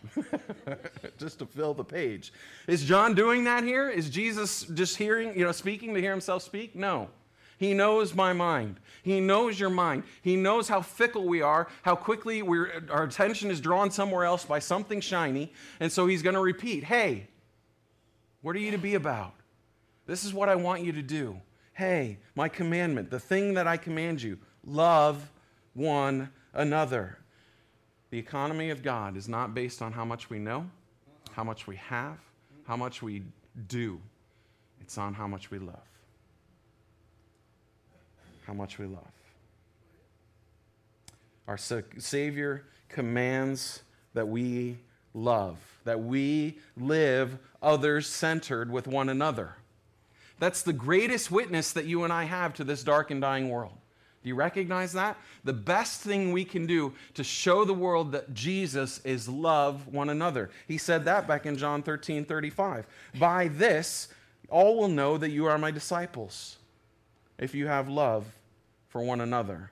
just 1.18 1.38
to 1.38 1.46
fill 1.46 1.74
the 1.74 1.84
page. 1.84 2.32
Is 2.66 2.84
John 2.84 3.14
doing 3.14 3.44
that 3.44 3.64
here? 3.64 3.88
Is 3.88 4.10
Jesus 4.10 4.62
just 4.62 4.96
hearing, 4.96 5.38
you 5.38 5.44
know, 5.44 5.52
speaking 5.52 5.94
to 5.94 6.00
hear 6.00 6.10
himself 6.10 6.42
speak? 6.42 6.74
No. 6.74 7.08
He 7.58 7.74
knows 7.74 8.14
my 8.14 8.32
mind. 8.32 8.78
He 9.02 9.20
knows 9.20 9.58
your 9.58 9.70
mind. 9.70 10.04
He 10.22 10.36
knows 10.36 10.68
how 10.68 10.80
fickle 10.80 11.26
we 11.26 11.42
are, 11.42 11.68
how 11.82 11.96
quickly 11.96 12.40
our 12.42 13.02
attention 13.02 13.50
is 13.50 13.60
drawn 13.60 13.90
somewhere 13.90 14.24
else 14.24 14.44
by 14.44 14.60
something 14.60 15.00
shiny. 15.00 15.52
And 15.80 15.90
so 15.90 16.06
he's 16.06 16.22
going 16.22 16.36
to 16.36 16.40
repeat 16.40 16.84
Hey, 16.84 17.26
what 18.42 18.56
are 18.56 18.60
you 18.60 18.70
to 18.70 18.78
be 18.78 18.94
about? 18.94 19.34
This 20.06 20.24
is 20.24 20.32
what 20.32 20.48
I 20.48 20.54
want 20.54 20.82
you 20.82 20.92
to 20.92 21.02
do. 21.02 21.40
Hey, 21.74 22.18
my 22.34 22.48
commandment, 22.48 23.10
the 23.10 23.20
thing 23.20 23.54
that 23.54 23.66
I 23.66 23.76
command 23.76 24.22
you, 24.22 24.38
love 24.64 25.30
one 25.74 26.30
another. 26.54 27.18
The 28.10 28.18
economy 28.18 28.70
of 28.70 28.82
God 28.82 29.16
is 29.16 29.28
not 29.28 29.54
based 29.54 29.82
on 29.82 29.92
how 29.92 30.04
much 30.04 30.30
we 30.30 30.38
know, 30.38 30.68
how 31.32 31.44
much 31.44 31.66
we 31.66 31.76
have, 31.76 32.18
how 32.66 32.76
much 32.76 33.02
we 33.02 33.22
do. 33.68 34.00
It's 34.80 34.96
on 34.98 35.14
how 35.14 35.26
much 35.26 35.50
we 35.50 35.58
love 35.58 35.82
how 38.48 38.54
much 38.54 38.78
we 38.78 38.86
love. 38.86 39.04
Our 41.46 41.58
Savior 41.58 42.64
commands 42.88 43.82
that 44.14 44.26
we 44.26 44.78
love, 45.14 45.58
that 45.84 46.02
we 46.02 46.58
live 46.76 47.38
others 47.62 48.06
centered 48.06 48.70
with 48.70 48.86
one 48.86 49.08
another. 49.08 49.54
That's 50.38 50.62
the 50.62 50.72
greatest 50.72 51.30
witness 51.30 51.72
that 51.72 51.86
you 51.86 52.04
and 52.04 52.12
I 52.12 52.24
have 52.24 52.54
to 52.54 52.64
this 52.64 52.84
dark 52.84 53.10
and 53.10 53.20
dying 53.20 53.48
world. 53.48 53.72
Do 54.22 54.28
you 54.28 54.34
recognize 54.34 54.92
that? 54.92 55.16
The 55.44 55.52
best 55.52 56.00
thing 56.00 56.32
we 56.32 56.44
can 56.44 56.66
do 56.66 56.92
to 57.14 57.24
show 57.24 57.64
the 57.64 57.74
world 57.74 58.12
that 58.12 58.34
Jesus 58.34 59.00
is 59.04 59.28
love 59.28 59.86
one 59.88 60.10
another. 60.10 60.50
He 60.66 60.78
said 60.78 61.04
that 61.04 61.28
back 61.28 61.46
in 61.46 61.56
John 61.56 61.82
13 61.82 62.24
35. 62.24 62.86
By 63.18 63.48
this, 63.48 64.08
all 64.48 64.76
will 64.76 64.88
know 64.88 65.18
that 65.18 65.30
you 65.30 65.46
are 65.46 65.58
my 65.58 65.70
disciples 65.70 66.58
if 67.38 67.54
you 67.54 67.68
have 67.68 67.88
love 67.88 68.24
for 68.88 69.02
one 69.02 69.20
another. 69.20 69.70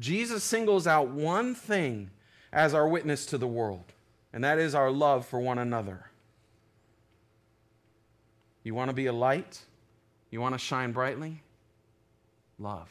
Jesus 0.00 0.44
singles 0.44 0.86
out 0.86 1.08
one 1.08 1.54
thing 1.54 2.10
as 2.52 2.74
our 2.74 2.86
witness 2.86 3.26
to 3.26 3.38
the 3.38 3.46
world, 3.46 3.92
and 4.32 4.44
that 4.44 4.58
is 4.58 4.74
our 4.74 4.90
love 4.90 5.26
for 5.26 5.40
one 5.40 5.58
another. 5.58 6.06
You 8.62 8.74
want 8.74 8.90
to 8.90 8.94
be 8.94 9.06
a 9.06 9.12
light? 9.12 9.60
You 10.30 10.40
want 10.40 10.54
to 10.54 10.58
shine 10.58 10.92
brightly? 10.92 11.42
Love. 12.58 12.90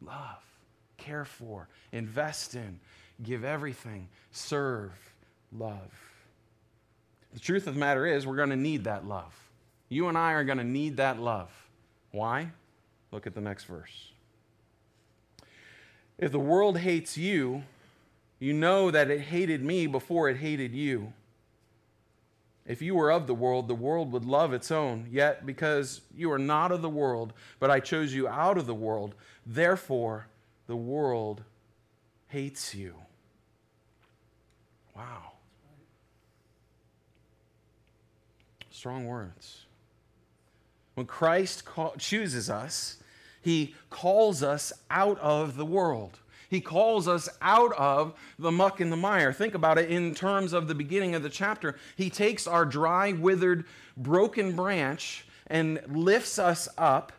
Love. 0.00 0.42
Care 0.96 1.24
for. 1.24 1.68
Invest 1.92 2.54
in. 2.54 2.80
Give 3.22 3.44
everything. 3.44 4.08
Serve. 4.30 4.92
Love. 5.52 5.92
The 7.34 7.40
truth 7.40 7.66
of 7.66 7.74
the 7.74 7.80
matter 7.80 8.06
is, 8.06 8.26
we're 8.26 8.36
going 8.36 8.50
to 8.50 8.56
need 8.56 8.84
that 8.84 9.06
love. 9.06 9.34
You 9.88 10.08
and 10.08 10.16
I 10.16 10.32
are 10.32 10.44
going 10.44 10.58
to 10.58 10.64
need 10.64 10.96
that 10.96 11.20
love. 11.20 11.50
Why? 12.10 12.50
Look 13.12 13.26
at 13.26 13.34
the 13.34 13.40
next 13.40 13.64
verse. 13.64 14.12
If 16.18 16.32
the 16.32 16.38
world 16.38 16.78
hates 16.78 17.18
you, 17.18 17.64
you 18.38 18.52
know 18.52 18.90
that 18.90 19.10
it 19.10 19.20
hated 19.20 19.62
me 19.62 19.86
before 19.86 20.28
it 20.28 20.36
hated 20.36 20.74
you. 20.74 21.12
If 22.66 22.82
you 22.82 22.94
were 22.96 23.12
of 23.12 23.26
the 23.26 23.34
world, 23.34 23.68
the 23.68 23.74
world 23.74 24.12
would 24.12 24.24
love 24.24 24.52
its 24.52 24.70
own. 24.70 25.06
Yet, 25.10 25.46
because 25.46 26.00
you 26.16 26.32
are 26.32 26.38
not 26.38 26.72
of 26.72 26.82
the 26.82 26.88
world, 26.88 27.32
but 27.60 27.70
I 27.70 27.80
chose 27.80 28.12
you 28.12 28.26
out 28.26 28.58
of 28.58 28.66
the 28.66 28.74
world, 28.74 29.14
therefore 29.46 30.26
the 30.66 30.76
world 30.76 31.44
hates 32.28 32.74
you. 32.74 32.94
Wow. 34.96 35.32
Strong 38.70 39.06
words. 39.06 39.66
When 40.94 41.06
Christ 41.06 41.62
chooses 41.98 42.50
us, 42.50 42.98
he 43.40 43.74
calls 43.90 44.42
us 44.42 44.72
out 44.90 45.18
of 45.20 45.56
the 45.56 45.64
world. 45.64 46.18
He 46.48 46.60
calls 46.60 47.08
us 47.08 47.28
out 47.42 47.72
of 47.72 48.14
the 48.38 48.52
muck 48.52 48.80
and 48.80 48.92
the 48.92 48.96
mire. 48.96 49.32
Think 49.32 49.54
about 49.54 49.78
it 49.78 49.90
in 49.90 50.14
terms 50.14 50.52
of 50.52 50.68
the 50.68 50.74
beginning 50.74 51.14
of 51.14 51.22
the 51.22 51.30
chapter. 51.30 51.76
He 51.96 52.10
takes 52.10 52.46
our 52.46 52.64
dry, 52.64 53.12
withered, 53.12 53.64
broken 53.96 54.54
branch 54.54 55.26
and 55.48 55.80
lifts 55.88 56.38
us 56.38 56.68
up, 56.76 57.12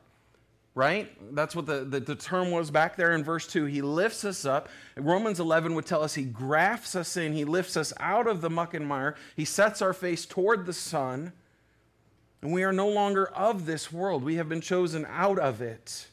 right? 0.75 1.11
That's 1.33 1.55
what 1.55 1.65
the, 1.65 1.85
the, 1.85 1.99
the, 1.99 2.15
term 2.15 2.51
was 2.51 2.71
back 2.71 2.95
there 2.95 3.13
in 3.13 3.23
verse 3.23 3.47
2. 3.47 3.65
He 3.65 3.81
lifts 3.81 4.25
us 4.25 4.45
up. 4.45 4.69
Romans 4.95 5.39
11 5.39 5.73
would 5.75 5.85
tell 5.85 6.03
us 6.03 6.13
he 6.15 6.23
grafts 6.23 6.95
us 6.95 7.17
in, 7.17 7.33
he 7.33 7.45
lifts 7.45 7.77
us 7.77 7.93
out 7.99 8.27
of 8.27 8.41
the 8.41 8.49
muck 8.49 8.73
and 8.73 8.85
mire, 8.85 9.15
he 9.35 9.45
sets 9.45 9.81
our 9.81 9.93
face 9.93 10.25
toward 10.25 10.65
the 10.65 10.73
sun, 10.73 11.31
and 12.41 12.51
we 12.51 12.63
are 12.63 12.73
no 12.73 12.87
longer 12.87 13.27
of 13.27 13.65
this 13.65 13.91
world. 13.91 14.23
We 14.23 14.35
have 14.35 14.47
been 14.47 14.61
chosen 14.61 15.05
out 15.09 15.39
of 15.39 15.61
it. 15.61 16.07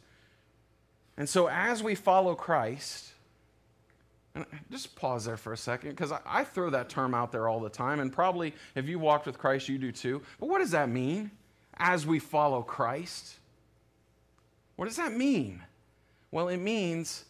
And 1.16 1.28
so, 1.28 1.48
as 1.48 1.82
we 1.82 1.94
follow 1.94 2.34
Christ, 2.34 3.12
and 4.34 4.44
just 4.70 4.96
pause 4.96 5.24
there 5.24 5.36
for 5.36 5.52
a 5.52 5.56
second, 5.56 5.90
because 5.90 6.10
I, 6.10 6.20
I, 6.26 6.44
throw 6.44 6.70
that 6.70 6.88
term 6.88 7.14
out 7.14 7.30
there 7.30 7.48
all 7.48 7.60
the 7.60 7.70
time, 7.70 8.00
and 8.00 8.12
probably 8.12 8.52
if 8.74 8.88
you 8.88 8.98
walked 8.98 9.26
with 9.26 9.38
Christ, 9.38 9.68
you 9.68 9.78
do 9.78 9.92
too. 9.92 10.22
But 10.40 10.48
what 10.48 10.58
does 10.58 10.72
that 10.72 10.88
mean? 10.88 11.30
As 11.76 12.04
we 12.06 12.18
follow 12.18 12.62
Christ? 12.62 13.36
What 14.76 14.86
does 14.86 14.96
that 14.96 15.12
mean? 15.12 15.62
Well, 16.32 16.48
it 16.48 16.56
means 16.56 17.24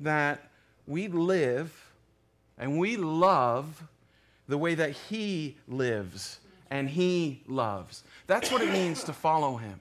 that 0.00 0.50
we 0.86 1.06
live 1.06 1.92
and 2.58 2.78
we 2.78 2.96
love 2.96 3.84
the 4.48 4.58
way 4.58 4.74
that 4.74 4.90
He 4.90 5.56
lives 5.68 6.40
and 6.70 6.88
He 6.88 7.42
loves. 7.46 8.02
That's 8.26 8.50
what 8.50 8.62
it 8.62 8.72
means 8.72 9.04
to 9.04 9.12
follow 9.12 9.56
Him 9.56 9.78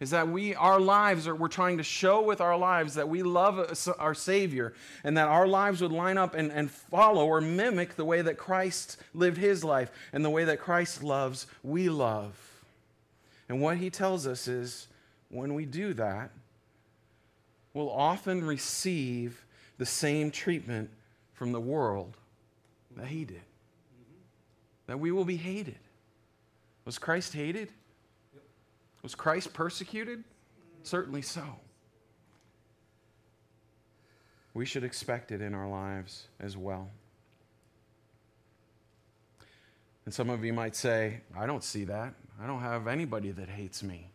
is 0.00 0.10
that 0.10 0.28
we 0.28 0.54
our 0.54 0.80
lives 0.80 1.28
are 1.28 1.34
we're 1.34 1.48
trying 1.48 1.78
to 1.78 1.82
show 1.82 2.20
with 2.22 2.40
our 2.40 2.56
lives 2.56 2.94
that 2.94 3.08
we 3.08 3.22
love 3.22 3.88
our 3.98 4.14
savior 4.14 4.74
and 5.04 5.16
that 5.16 5.28
our 5.28 5.46
lives 5.46 5.80
would 5.80 5.92
line 5.92 6.18
up 6.18 6.34
and, 6.34 6.50
and 6.52 6.70
follow 6.70 7.26
or 7.26 7.40
mimic 7.40 7.96
the 7.96 8.04
way 8.04 8.20
that 8.22 8.36
christ 8.36 8.98
lived 9.14 9.38
his 9.38 9.62
life 9.62 9.90
and 10.12 10.24
the 10.24 10.30
way 10.30 10.44
that 10.44 10.60
christ 10.60 11.02
loves 11.02 11.46
we 11.62 11.88
love. 11.88 12.38
And 13.48 13.60
what 13.60 13.76
he 13.76 13.90
tells 13.90 14.26
us 14.26 14.48
is 14.48 14.88
when 15.28 15.54
we 15.54 15.64
do 15.64 15.94
that 15.94 16.30
we'll 17.72 17.90
often 17.90 18.44
receive 18.44 19.44
the 19.78 19.86
same 19.86 20.30
treatment 20.30 20.90
from 21.32 21.52
the 21.52 21.60
world 21.60 22.16
that 22.96 23.08
he 23.08 23.24
did. 23.24 23.42
That 24.86 25.00
we 25.00 25.10
will 25.10 25.24
be 25.24 25.36
hated. 25.36 25.78
Was 26.84 26.98
christ 26.98 27.32
hated 27.32 27.70
was 29.04 29.14
Christ 29.14 29.52
persecuted? 29.52 30.24
Certainly 30.82 31.22
so. 31.22 31.44
We 34.54 34.64
should 34.64 34.82
expect 34.82 35.30
it 35.30 35.42
in 35.42 35.52
our 35.54 35.68
lives 35.68 36.28
as 36.40 36.56
well. 36.56 36.88
And 40.06 40.14
some 40.14 40.30
of 40.30 40.42
you 40.42 40.54
might 40.54 40.74
say, 40.74 41.20
I 41.36 41.44
don't 41.44 41.62
see 41.62 41.84
that. 41.84 42.14
I 42.42 42.46
don't 42.46 42.60
have 42.60 42.86
anybody 42.86 43.30
that 43.32 43.48
hates 43.48 43.82
me. 43.82 44.08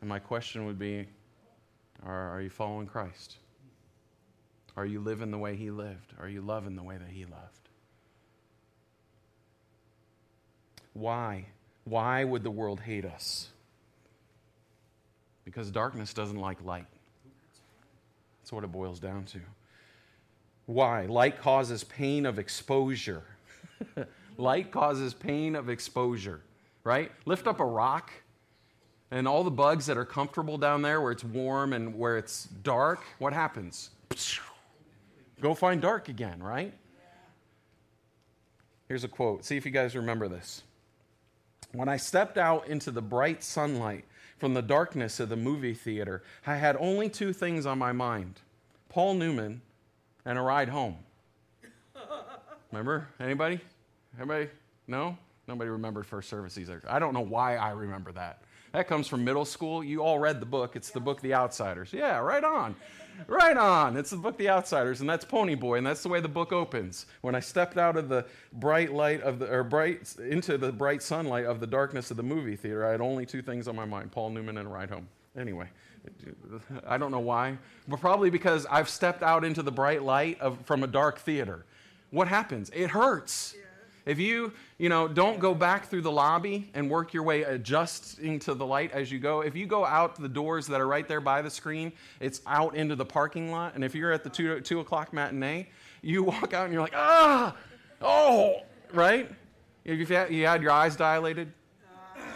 And 0.00 0.08
my 0.08 0.18
question 0.18 0.66
would 0.66 0.80
be 0.80 1.06
Are, 2.04 2.36
are 2.36 2.40
you 2.40 2.50
following 2.50 2.88
Christ? 2.88 3.36
Are 4.76 4.86
you 4.86 4.98
living 5.00 5.30
the 5.30 5.38
way 5.38 5.54
he 5.54 5.70
lived? 5.70 6.12
Are 6.18 6.28
you 6.28 6.40
loving 6.40 6.74
the 6.74 6.82
way 6.82 6.96
that 6.96 7.08
he 7.08 7.24
loved? 7.24 7.68
Why? 10.92 11.46
Why 11.84 12.24
would 12.24 12.42
the 12.42 12.50
world 12.50 12.80
hate 12.80 13.04
us? 13.04 13.51
Because 15.44 15.70
darkness 15.70 16.12
doesn't 16.14 16.38
like 16.38 16.64
light. 16.64 16.86
That's 18.40 18.52
what 18.52 18.64
it 18.64 18.72
boils 18.72 19.00
down 19.00 19.24
to. 19.26 19.40
Why? 20.66 21.06
Light 21.06 21.40
causes 21.40 21.84
pain 21.84 22.26
of 22.26 22.38
exposure. 22.38 23.22
light 24.36 24.70
causes 24.70 25.14
pain 25.14 25.56
of 25.56 25.68
exposure, 25.68 26.40
right? 26.84 27.10
Lift 27.24 27.46
up 27.46 27.60
a 27.60 27.64
rock, 27.64 28.10
and 29.10 29.28
all 29.28 29.44
the 29.44 29.50
bugs 29.50 29.86
that 29.86 29.98
are 29.98 30.04
comfortable 30.04 30.56
down 30.56 30.82
there 30.82 31.00
where 31.00 31.12
it's 31.12 31.24
warm 31.24 31.72
and 31.72 31.98
where 31.98 32.16
it's 32.16 32.44
dark, 32.62 33.00
what 33.18 33.32
happens? 33.32 33.90
Go 35.40 35.54
find 35.54 35.82
dark 35.82 36.08
again, 36.08 36.42
right? 36.42 36.72
Here's 38.88 39.04
a 39.04 39.08
quote. 39.08 39.44
See 39.44 39.56
if 39.56 39.64
you 39.64 39.70
guys 39.70 39.96
remember 39.96 40.28
this. 40.28 40.62
When 41.72 41.88
I 41.88 41.96
stepped 41.96 42.38
out 42.38 42.68
into 42.68 42.90
the 42.90 43.02
bright 43.02 43.42
sunlight, 43.42 44.04
from 44.42 44.54
the 44.54 44.60
darkness 44.60 45.20
of 45.20 45.28
the 45.28 45.36
movie 45.36 45.72
theater, 45.72 46.20
I 46.44 46.56
had 46.56 46.76
only 46.80 47.08
two 47.08 47.32
things 47.32 47.64
on 47.64 47.78
my 47.78 47.92
mind 47.92 48.40
Paul 48.88 49.14
Newman 49.14 49.62
and 50.24 50.36
a 50.36 50.40
ride 50.40 50.68
home. 50.68 50.96
Remember? 52.72 53.06
Anybody? 53.20 53.60
Anybody? 54.18 54.48
No? 54.88 55.16
Nobody 55.52 55.68
remembered 55.68 56.06
first 56.06 56.30
service 56.30 56.56
either. 56.56 56.80
I 56.88 56.98
don't 56.98 57.12
know 57.12 57.20
why 57.20 57.56
I 57.56 57.72
remember 57.72 58.10
that. 58.12 58.40
That 58.72 58.88
comes 58.88 59.06
from 59.06 59.22
middle 59.22 59.44
school. 59.44 59.84
You 59.84 60.02
all 60.02 60.18
read 60.18 60.40
the 60.40 60.46
book. 60.46 60.76
It's 60.76 60.88
the 60.88 60.98
book 60.98 61.20
The 61.20 61.34
Outsiders. 61.34 61.92
Yeah, 61.92 62.20
right 62.20 62.42
on. 62.42 62.74
Right 63.26 63.58
on. 63.58 63.98
It's 63.98 64.08
the 64.08 64.16
book 64.16 64.38
The 64.38 64.48
Outsiders, 64.48 65.02
and 65.02 65.10
that's 65.10 65.26
Ponyboy, 65.26 65.76
and 65.76 65.86
that's 65.86 66.02
the 66.02 66.08
way 66.08 66.20
the 66.20 66.28
book 66.28 66.52
opens. 66.52 67.04
When 67.20 67.34
I 67.34 67.40
stepped 67.40 67.76
out 67.76 67.98
of 67.98 68.08
the 68.08 68.24
bright 68.54 68.94
light 68.94 69.20
of 69.20 69.40
the, 69.40 69.52
or 69.52 69.62
bright, 69.62 70.14
into 70.26 70.56
the 70.56 70.72
bright 70.72 71.02
sunlight 71.02 71.44
of 71.44 71.60
the 71.60 71.66
darkness 71.66 72.10
of 72.10 72.16
the 72.16 72.22
movie 72.22 72.56
theater, 72.56 72.86
I 72.86 72.92
had 72.92 73.02
only 73.02 73.26
two 73.26 73.42
things 73.42 73.68
on 73.68 73.76
my 73.76 73.84
mind 73.84 74.10
Paul 74.10 74.30
Newman 74.30 74.56
and 74.56 74.66
a 74.66 74.70
ride 74.70 74.88
home. 74.88 75.06
Anyway, 75.38 75.68
I 76.86 76.96
don't 76.96 77.10
know 77.10 77.20
why, 77.20 77.58
but 77.86 78.00
probably 78.00 78.30
because 78.30 78.64
I've 78.70 78.88
stepped 78.88 79.22
out 79.22 79.44
into 79.44 79.62
the 79.62 79.72
bright 79.72 80.02
light 80.02 80.40
of, 80.40 80.64
from 80.64 80.82
a 80.82 80.86
dark 80.86 81.18
theater. 81.18 81.66
What 82.08 82.28
happens? 82.28 82.70
It 82.74 82.88
hurts. 82.88 83.54
If 84.04 84.18
you, 84.18 84.52
you 84.78 84.88
know, 84.88 85.06
don't 85.06 85.38
go 85.38 85.54
back 85.54 85.88
through 85.88 86.02
the 86.02 86.10
lobby 86.10 86.70
and 86.74 86.90
work 86.90 87.14
your 87.14 87.22
way 87.22 87.42
adjusting 87.42 88.38
to 88.40 88.54
the 88.54 88.66
light 88.66 88.90
as 88.92 89.12
you 89.12 89.18
go, 89.18 89.42
if 89.42 89.54
you 89.54 89.66
go 89.66 89.84
out 89.84 90.16
the 90.16 90.28
doors 90.28 90.66
that 90.68 90.80
are 90.80 90.88
right 90.88 91.06
there 91.06 91.20
by 91.20 91.40
the 91.42 91.50
screen, 91.50 91.92
it's 92.20 92.40
out 92.46 92.74
into 92.74 92.96
the 92.96 93.04
parking 93.04 93.52
lot. 93.52 93.74
And 93.74 93.84
if 93.84 93.94
you're 93.94 94.12
at 94.12 94.24
the 94.24 94.30
two, 94.30 94.60
two 94.60 94.80
o'clock 94.80 95.12
matinee, 95.12 95.68
you 96.02 96.24
walk 96.24 96.52
out 96.52 96.64
and 96.64 96.72
you're 96.72 96.82
like, 96.82 96.96
ah, 96.96 97.56
oh, 98.00 98.62
right? 98.92 99.30
If 99.84 99.98
you 99.98 100.06
had, 100.06 100.32
you 100.32 100.46
had 100.46 100.62
your 100.62 100.72
eyes 100.72 100.96
dilated, 100.96 101.52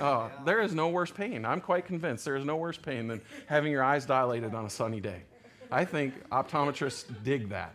oh, 0.00 0.30
there 0.44 0.60
is 0.60 0.72
no 0.72 0.88
worse 0.88 1.10
pain. 1.10 1.44
I'm 1.44 1.60
quite 1.60 1.84
convinced 1.84 2.24
there 2.24 2.36
is 2.36 2.44
no 2.44 2.56
worse 2.56 2.78
pain 2.78 3.08
than 3.08 3.20
having 3.46 3.72
your 3.72 3.82
eyes 3.82 4.06
dilated 4.06 4.54
on 4.54 4.64
a 4.66 4.70
sunny 4.70 5.00
day. 5.00 5.22
I 5.70 5.84
think 5.84 6.28
optometrists 6.30 7.04
dig 7.24 7.48
that. 7.48 7.74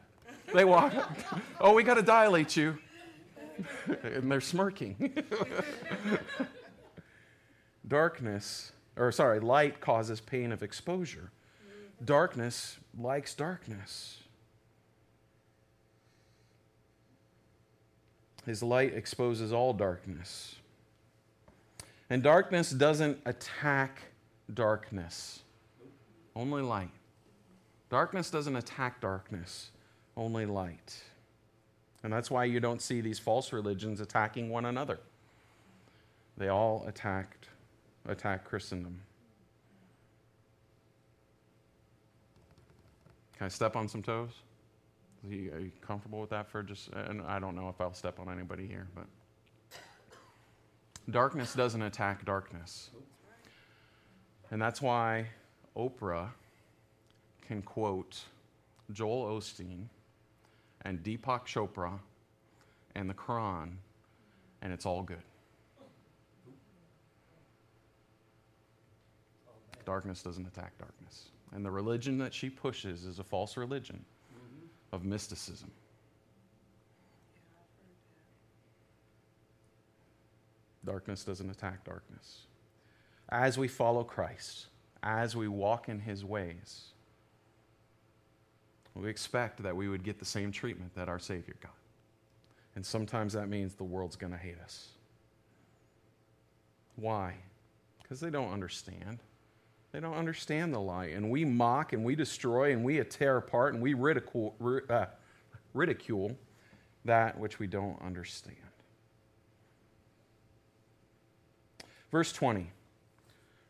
They 0.53 0.65
walk, 0.65 0.93
oh, 1.59 1.73
we 1.73 1.83
got 1.83 1.95
to 1.95 2.01
dilate 2.01 2.55
you. 2.55 2.77
and 4.03 4.31
they're 4.31 4.41
smirking. 4.41 5.13
Darkness, 7.87 8.71
or 8.95 9.11
sorry, 9.11 9.39
light 9.39 9.81
causes 9.81 10.21
pain 10.21 10.51
of 10.51 10.63
exposure. 10.63 11.31
Darkness 12.03 12.77
likes 12.97 13.33
darkness. 13.33 14.19
His 18.45 18.63
light 18.63 18.93
exposes 18.93 19.53
all 19.53 19.73
darkness. 19.73 20.55
And 22.09 22.23
darkness 22.23 22.71
doesn't 22.71 23.19
attack 23.25 24.01
darkness, 24.53 25.43
only 26.35 26.61
light. 26.61 26.89
Darkness 27.89 28.29
doesn't 28.29 28.55
attack 28.55 28.99
darkness, 28.99 29.69
only 30.17 30.45
light. 30.45 31.03
And 32.03 32.11
that's 32.11 32.31
why 32.31 32.45
you 32.45 32.59
don't 32.59 32.81
see 32.81 33.01
these 33.01 33.19
false 33.19 33.53
religions 33.53 34.01
attacking 34.01 34.49
one 34.49 34.65
another. 34.65 34.99
They 36.37 36.47
all 36.47 36.83
attacked, 36.87 37.49
attack 38.07 38.45
Christendom. 38.45 39.01
Can 43.37 43.45
I 43.45 43.49
step 43.49 43.75
on 43.75 43.87
some 43.87 44.01
toes? 44.01 44.31
Are 45.23 45.33
you, 45.33 45.51
are 45.53 45.59
you 45.59 45.71
comfortable 45.81 46.19
with 46.19 46.31
that 46.31 46.49
for 46.49 46.63
just, 46.63 46.89
and 46.93 47.21
I 47.21 47.39
don't 47.39 47.55
know 47.55 47.69
if 47.69 47.79
I'll 47.79 47.93
step 47.93 48.19
on 48.19 48.31
anybody 48.31 48.65
here, 48.65 48.87
but 48.95 49.05
darkness 51.09 51.53
doesn't 51.53 51.81
attack 51.81 52.25
darkness. 52.25 52.89
And 54.49 54.61
that's 54.61 54.81
why 54.81 55.27
Oprah 55.77 56.29
can 57.47 57.61
quote 57.61 58.21
Joel 58.91 59.37
Osteen 59.37 59.85
and 60.83 61.03
Deepak 61.03 61.45
Chopra 61.45 61.99
and 62.95 63.09
the 63.09 63.13
Quran, 63.13 63.71
and 64.61 64.73
it's 64.73 64.85
all 64.85 65.03
good. 65.03 65.23
Darkness 69.85 70.21
doesn't 70.21 70.45
attack 70.45 70.77
darkness. 70.77 71.29
And 71.53 71.65
the 71.65 71.71
religion 71.71 72.17
that 72.19 72.33
she 72.33 72.49
pushes 72.49 73.03
is 73.03 73.19
a 73.19 73.23
false 73.23 73.57
religion 73.57 74.05
mm-hmm. 74.33 74.95
of 74.95 75.03
mysticism. 75.03 75.71
Darkness 80.85 81.23
doesn't 81.23 81.49
attack 81.49 81.83
darkness. 81.83 82.41
As 83.29 83.57
we 83.57 83.67
follow 83.67 84.03
Christ, 84.03 84.67
as 85.03 85.35
we 85.35 85.47
walk 85.47 85.89
in 85.89 85.99
his 85.99 86.25
ways, 86.25 86.91
we 88.95 89.09
expect 89.09 89.63
that 89.63 89.75
we 89.75 89.87
would 89.87 90.03
get 90.03 90.19
the 90.19 90.25
same 90.25 90.51
treatment 90.51 90.93
that 90.95 91.07
our 91.07 91.19
Savior 91.19 91.55
got. 91.61 91.73
And 92.75 92.85
sometimes 92.85 93.33
that 93.33 93.49
means 93.49 93.73
the 93.75 93.83
world's 93.83 94.15
going 94.15 94.33
to 94.33 94.39
hate 94.39 94.59
us. 94.63 94.89
Why? 96.95 97.35
Because 98.01 98.19
they 98.19 98.29
don't 98.29 98.51
understand. 98.51 99.19
They 99.91 99.99
don't 99.99 100.15
understand 100.15 100.73
the 100.73 100.79
light. 100.79 101.13
And 101.13 101.29
we 101.29 101.45
mock 101.45 101.93
and 101.93 102.03
we 102.03 102.15
destroy 102.15 102.71
and 102.71 102.83
we 102.83 103.01
tear 103.03 103.37
apart 103.37 103.73
and 103.73 103.81
we 103.81 103.93
ridicule, 103.93 104.55
uh, 104.89 105.05
ridicule 105.73 106.37
that 107.05 107.37
which 107.37 107.59
we 107.59 107.67
don't 107.67 108.01
understand. 108.01 108.57
Verse 112.11 112.31
20. 112.33 112.69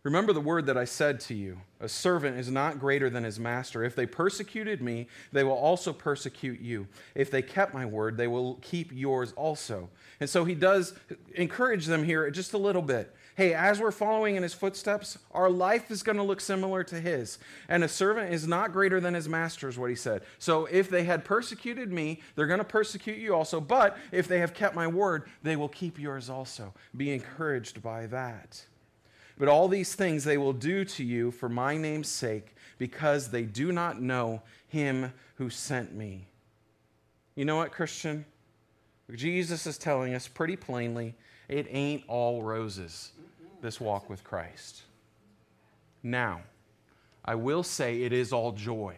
Remember 0.04 0.34
the 0.34 0.42
word 0.42 0.66
that 0.66 0.78
I 0.78 0.86
said 0.86 1.20
to 1.22 1.36
you 1.36 1.62
a 1.80 1.90
servant 1.90 2.38
is 2.38 2.50
not 2.50 2.80
greater 2.80 3.10
than 3.10 3.24
his 3.24 3.40
master. 3.40 3.84
If 3.84 3.96
they 3.96 4.06
persecuted 4.06 4.82
me, 4.82 5.08
they 5.32 5.44
will 5.44 5.52
also 5.52 5.94
persecute 5.94 6.60
you. 6.60 6.88
If 7.16 7.30
they 7.32 7.42
kept 7.42 7.74
my 7.74 7.86
word, 7.86 8.18
they 8.18 8.28
will 8.28 8.56
keep 8.62 8.92
yours 8.92 9.32
also. 9.34 9.90
And 10.20 10.30
so 10.30 10.46
he 10.46 10.56
does 10.56 10.94
encourage 11.34 11.86
them 11.86 12.04
here 12.04 12.30
just 12.30 12.54
a 12.54 12.58
little 12.58 12.82
bit. 12.84 13.16
Hey, 13.36 13.54
as 13.54 13.80
we're 13.80 13.92
following 13.92 14.36
in 14.36 14.44
his 14.44 14.54
footsteps, 14.54 15.18
our 15.32 15.50
life 15.50 15.90
is 15.90 16.04
going 16.04 16.18
to 16.18 16.24
look 16.24 16.42
similar 16.42 16.84
to 16.84 17.00
his. 17.00 17.40
And 17.70 17.84
a 17.84 17.88
servant 17.88 18.34
is 18.34 18.46
not 18.46 18.74
greater 18.74 19.00
than 19.00 19.14
his 19.14 19.30
master, 19.30 19.68
is 19.70 19.80
what 19.80 19.90
he 19.90 19.96
said. 19.96 20.22
So 20.38 20.66
if 20.66 20.90
they 20.90 21.04
had 21.04 21.26
persecuted 21.26 21.92
me, 21.92 22.22
they're 22.36 22.48
going 22.48 22.60
to 22.60 22.64
persecute 22.64 23.18
you 23.18 23.34
also. 23.34 23.60
But 23.62 23.98
if 24.12 24.28
they 24.28 24.40
have 24.40 24.54
kept 24.54 24.76
my 24.76 24.88
word, 24.88 25.30
they 25.42 25.56
will 25.56 25.70
keep 25.70 25.98
yours 25.98 26.30
also. 26.30 26.74
Be 26.96 27.12
encouraged 27.12 27.82
by 27.82 28.06
that. 28.08 28.66
But 29.38 29.48
all 29.48 29.68
these 29.68 29.96
things 29.96 30.24
they 30.24 30.38
will 30.38 30.54
do 30.54 30.86
to 30.86 31.04
you 31.04 31.32
for 31.32 31.50
my 31.50 31.78
name's 31.78 32.10
sake, 32.10 32.56
because 32.78 33.30
they 33.30 33.44
do 33.44 33.72
not 33.72 34.02
know 34.02 34.42
him 34.68 35.14
who 35.36 35.50
sent 35.50 35.94
me. 35.94 36.28
You 37.36 37.46
know 37.46 37.56
what, 37.56 37.72
Christian? 37.72 38.26
Jesus 39.14 39.66
is 39.66 39.78
telling 39.78 40.14
us 40.14 40.28
pretty 40.28 40.56
plainly 40.56 41.16
it 41.50 41.68
ain't 41.70 42.04
all 42.08 42.44
roses, 42.44 43.12
this 43.62 43.80
walk 43.80 44.10
with 44.10 44.24
Christ. 44.24 44.84
Now, 46.04 46.42
I 47.24 47.36
will 47.36 47.64
say 47.64 48.04
it 48.04 48.14
is 48.14 48.34
all 48.34 48.52
joy, 48.52 48.96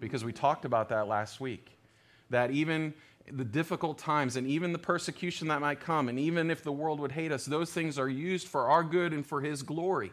because 0.00 0.24
we 0.24 0.32
talked 0.32 0.64
about 0.64 0.88
that 0.90 1.08
last 1.08 1.40
week. 1.40 1.78
That 2.30 2.50
even 2.50 2.94
the 3.30 3.44
difficult 3.44 3.98
times 3.98 4.36
and 4.36 4.46
even 4.46 4.72
the 4.72 4.78
persecution 4.78 5.48
that 5.48 5.60
might 5.60 5.80
come, 5.80 6.08
and 6.08 6.18
even 6.18 6.50
if 6.50 6.62
the 6.62 6.72
world 6.72 7.00
would 7.00 7.12
hate 7.12 7.32
us, 7.32 7.44
those 7.44 7.72
things 7.72 7.98
are 7.98 8.08
used 8.08 8.48
for 8.48 8.68
our 8.68 8.82
good 8.82 9.12
and 9.12 9.26
for 9.26 9.40
His 9.40 9.62
glory. 9.62 10.12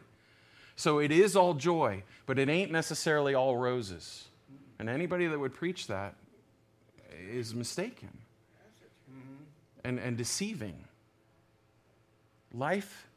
So 0.76 1.00
it 1.00 1.12
is 1.12 1.36
all 1.36 1.56
joy, 1.56 2.04
but 2.26 2.40
it 2.40 2.48
ain't 2.48 2.72
necessarily 2.72 3.34
all 3.34 3.58
roses. 3.58 4.26
And 4.80 4.88
anybody 4.88 5.28
that 5.28 5.38
would 5.38 5.54
preach 5.54 5.88
that 5.88 6.16
is 7.30 7.54
mistaken 7.54 8.18
and, 9.84 10.00
and 10.00 10.18
deceiving. 10.18 10.86
Life 12.54 13.08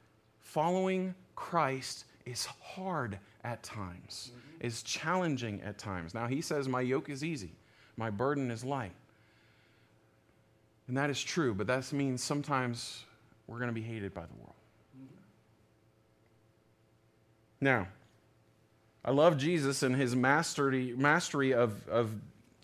following 0.40 1.14
Christ 1.36 2.04
is 2.26 2.46
hard 2.46 3.18
at 3.44 3.62
times, 3.62 4.32
is 4.60 4.82
challenging 4.82 5.60
at 5.62 5.78
times. 5.78 6.14
Now, 6.14 6.26
he 6.26 6.40
says, 6.40 6.68
My 6.68 6.80
yoke 6.80 7.08
is 7.08 7.22
easy, 7.24 7.52
my 7.96 8.10
burden 8.10 8.50
is 8.50 8.64
light. 8.64 8.92
And 10.88 10.96
that 10.96 11.10
is 11.10 11.22
true, 11.22 11.54
but 11.54 11.66
that 11.68 11.92
means 11.92 12.22
sometimes 12.22 13.04
we're 13.46 13.58
going 13.58 13.68
to 13.68 13.74
be 13.74 13.82
hated 13.82 14.12
by 14.12 14.22
the 14.22 14.34
world. 14.34 14.54
Now, 17.60 17.86
I 19.04 19.12
love 19.12 19.38
Jesus 19.38 19.82
and 19.82 19.94
his 19.94 20.16
mastery, 20.16 20.94
mastery 20.96 21.54
of, 21.54 21.88
of 21.88 22.10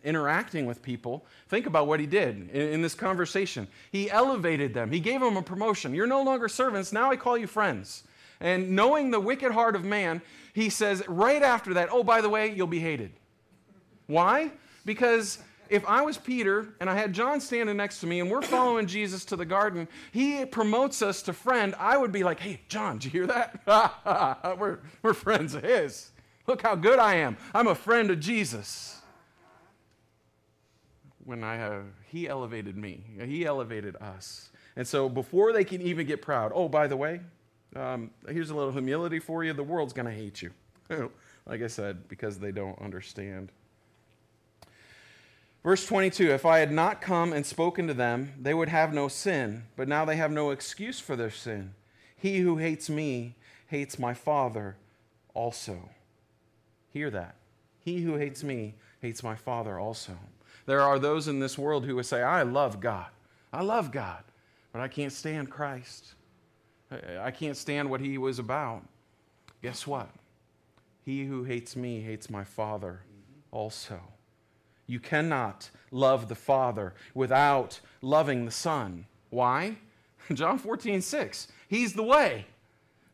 interacting 0.04 0.66
with 0.66 0.82
people. 0.82 1.24
Think 1.48 1.66
about 1.66 1.86
what 1.86 2.00
he 2.00 2.06
did 2.06 2.50
in, 2.50 2.68
in, 2.72 2.82
this 2.82 2.94
conversation. 2.94 3.68
He 3.92 4.10
elevated 4.10 4.74
them, 4.74 4.90
he 4.90 5.00
gave 5.00 5.20
them 5.20 5.36
a 5.36 5.42
promotion. 5.42 5.94
You're 5.94 6.06
no 6.06 6.22
longer 6.22 6.48
servants, 6.48 6.92
now 6.92 7.10
I 7.10 7.16
call 7.16 7.38
you 7.38 7.46
friends. 7.46 8.04
And 8.40 8.70
knowing 8.70 9.10
the 9.10 9.20
wicked 9.20 9.52
heart 9.52 9.74
of 9.74 9.84
man, 9.84 10.22
he 10.52 10.68
says 10.68 11.02
right 11.08 11.42
after 11.42 11.74
that, 11.74 11.88
oh, 11.90 12.04
by 12.04 12.20
the 12.20 12.28
way, 12.28 12.52
you'll 12.52 12.68
be 12.68 12.78
hated. 12.78 13.12
Why? 14.06 14.52
Because 14.84 15.38
if 15.70 15.86
I 15.86 16.02
was 16.02 16.18
Peter 16.18 16.68
and 16.80 16.88
I 16.88 16.94
had 16.94 17.12
John 17.12 17.40
standing 17.40 17.76
next 17.76 18.00
to 18.00 18.06
me 18.06 18.20
and 18.20 18.30
we're 18.30 18.42
following 18.42 18.86
Jesus 18.86 19.24
to 19.26 19.36
the 19.36 19.44
garden, 19.44 19.88
he 20.12 20.44
promotes 20.44 21.02
us 21.02 21.22
to 21.22 21.32
friend, 21.32 21.74
I 21.78 21.96
would 21.96 22.12
be 22.12 22.24
like, 22.24 22.40
hey, 22.40 22.60
John, 22.68 22.98
did 22.98 23.06
you 23.06 23.10
hear 23.10 23.26
that? 23.26 24.56
we're, 24.58 24.78
we're 25.02 25.14
friends 25.14 25.54
of 25.54 25.62
his. 25.62 26.10
Look 26.46 26.62
how 26.62 26.74
good 26.74 26.98
I 26.98 27.16
am. 27.16 27.36
I'm 27.54 27.66
a 27.66 27.74
friend 27.74 28.10
of 28.10 28.20
Jesus. 28.20 29.00
When 31.24 31.44
I 31.44 31.56
have, 31.56 31.84
he 32.06 32.26
elevated 32.26 32.76
me, 32.76 33.04
he 33.22 33.44
elevated 33.44 33.96
us. 33.96 34.50
And 34.76 34.86
so 34.86 35.08
before 35.08 35.52
they 35.52 35.64
can 35.64 35.82
even 35.82 36.06
get 36.06 36.22
proud, 36.22 36.52
oh, 36.54 36.68
by 36.68 36.86
the 36.86 36.96
way, 36.96 37.20
um, 37.76 38.10
here's 38.28 38.50
a 38.50 38.54
little 38.54 38.72
humility 38.72 39.18
for 39.18 39.44
you 39.44 39.52
the 39.52 39.62
world's 39.62 39.92
going 39.92 40.06
to 40.06 40.12
hate 40.12 40.40
you. 40.40 40.50
like 41.46 41.62
I 41.62 41.66
said, 41.66 42.08
because 42.08 42.38
they 42.38 42.52
don't 42.52 42.80
understand. 42.80 43.52
Verse 45.62 45.86
22 45.86 46.30
If 46.30 46.46
I 46.46 46.58
had 46.58 46.72
not 46.72 47.00
come 47.00 47.32
and 47.32 47.44
spoken 47.44 47.86
to 47.86 47.94
them, 47.94 48.34
they 48.40 48.54
would 48.54 48.68
have 48.68 48.92
no 48.92 49.08
sin, 49.08 49.64
but 49.76 49.88
now 49.88 50.04
they 50.04 50.16
have 50.16 50.30
no 50.30 50.50
excuse 50.50 51.00
for 51.00 51.16
their 51.16 51.30
sin. 51.30 51.74
He 52.16 52.38
who 52.38 52.56
hates 52.56 52.88
me 52.88 53.36
hates 53.68 53.98
my 53.98 54.14
Father 54.14 54.76
also. 55.34 55.90
Hear 56.90 57.10
that. 57.10 57.36
He 57.80 58.00
who 58.02 58.16
hates 58.16 58.42
me 58.42 58.74
hates 59.00 59.22
my 59.22 59.36
Father 59.36 59.78
also. 59.78 60.18
There 60.66 60.80
are 60.80 60.98
those 60.98 61.28
in 61.28 61.38
this 61.38 61.56
world 61.56 61.84
who 61.84 61.96
would 61.96 62.06
say, 62.06 62.22
I 62.22 62.42
love 62.42 62.80
God. 62.80 63.06
I 63.52 63.62
love 63.62 63.90
God, 63.90 64.22
but 64.72 64.80
I 64.80 64.88
can't 64.88 65.12
stand 65.12 65.50
Christ. 65.50 66.14
I 67.20 67.30
can't 67.30 67.56
stand 67.56 67.88
what 67.88 68.00
he 68.00 68.18
was 68.18 68.38
about. 68.38 68.82
Guess 69.62 69.86
what? 69.86 70.10
He 71.04 71.24
who 71.24 71.44
hates 71.44 71.76
me 71.76 72.00
hates 72.00 72.28
my 72.28 72.44
Father 72.44 73.00
also. 73.50 74.00
You 74.88 74.98
cannot 74.98 75.70
love 75.92 76.28
the 76.28 76.34
Father 76.34 76.94
without 77.14 77.78
loving 78.02 78.44
the 78.44 78.50
Son. 78.50 79.06
Why? 79.30 79.76
John 80.32 80.58
14, 80.58 81.00
6. 81.00 81.48
He's 81.68 81.92
the 81.92 82.02
way. 82.02 82.46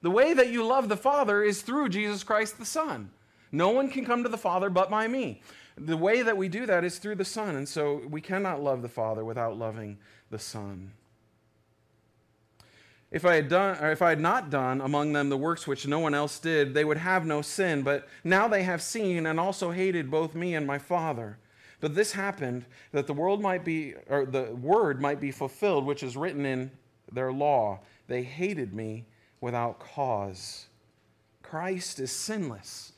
The 0.01 0.11
way 0.11 0.33
that 0.33 0.49
you 0.49 0.65
love 0.65 0.89
the 0.89 0.97
Father 0.97 1.43
is 1.43 1.63
through 1.63 1.89
Jesus 1.91 2.25
Christ 2.25 2.59
the 2.59 2.65
Son. 2.65 3.11
No 3.51 3.71
one 3.71 3.91
can 3.91 4.05
come 4.05 4.23
to 4.23 4.29
the 4.29 4.39
Father 4.39 4.71
but 4.71 4.89
by 4.89 5.09
me. 5.09 5.43
The 5.77 5.97
way 5.97 6.23
that 6.23 6.37
we 6.37 6.49
do 6.49 6.67
that 6.67 6.85
is 6.85 6.99
through 6.99 7.17
the 7.17 7.25
Son, 7.25 7.57
and 7.57 7.69
so 7.69 8.03
we 8.09 8.21
cannot 8.21 8.63
love 8.63 8.81
the 8.81 8.89
Father 8.89 9.25
without 9.25 9.59
loving 9.59 9.99
the 10.31 10.39
Son. 10.39 10.93
If 13.11 13.25
I 13.25 13.37
had 13.37 13.49
done 13.49 13.79
or 13.81 13.91
if 13.91 14.03
I 14.03 14.11
had 14.11 14.21
not 14.21 14.51
done 14.51 14.81
among 14.81 15.13
them 15.13 15.29
the 15.29 15.37
works 15.37 15.67
which 15.67 15.87
no 15.87 16.01
one 16.01 16.15
else 16.15 16.39
did, 16.39 16.75
they 16.75 16.85
would 16.85 16.99
have 16.99 17.25
no 17.25 17.43
sin, 17.43 17.83
but 17.83 18.09
now 18.23 18.47
they 18.47 18.65
have 18.65 18.83
seen 18.83 19.27
and 19.27 19.41
also 19.41 19.71
hated 19.71 20.11
both 20.11 20.35
me 20.35 20.55
and 20.55 20.67
my 20.67 20.79
Father. 20.79 21.39
But 21.81 21.95
this 21.95 22.13
happened 22.13 22.65
that 22.93 23.07
the 23.07 23.13
world 23.13 23.41
might 23.41 23.65
be, 23.65 23.95
or 24.09 24.25
the 24.27 24.55
word 24.55 25.01
might 25.01 25.21
be 25.21 25.31
fulfilled, 25.31 25.85
which 25.85 26.03
is 26.03 26.17
written 26.17 26.47
in 26.47 26.71
their 27.13 27.33
law. 27.33 27.81
They 28.07 28.23
hated 28.23 28.73
me 28.73 29.07
without 29.41 29.79
cause. 29.81 30.67
Christ 31.43 32.01
is 32.01 32.11
sinless. 32.11 32.93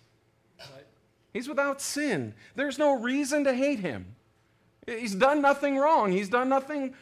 He's 1.33 1.49
without 1.49 1.81
sin. 1.81 2.35
There's 2.55 2.79
no 2.79 2.95
reason 2.99 3.45
to 3.45 3.53
hate 3.53 3.81
him. 3.81 4.15
He's 4.87 5.15
done 5.15 5.43
nothing 5.43 5.77
wrong. 5.77 6.13
He's 6.13 6.29
done 6.29 6.49
nothing 6.49 6.95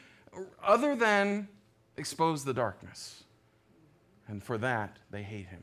other 0.63 0.97
than 0.97 1.49
expose 1.97 2.45
the 2.45 2.55
darkness. 2.55 3.23
And 4.27 4.43
for 4.43 4.59
that, 4.59 4.97
they 5.11 5.23
hate 5.23 5.47
him. 5.47 5.63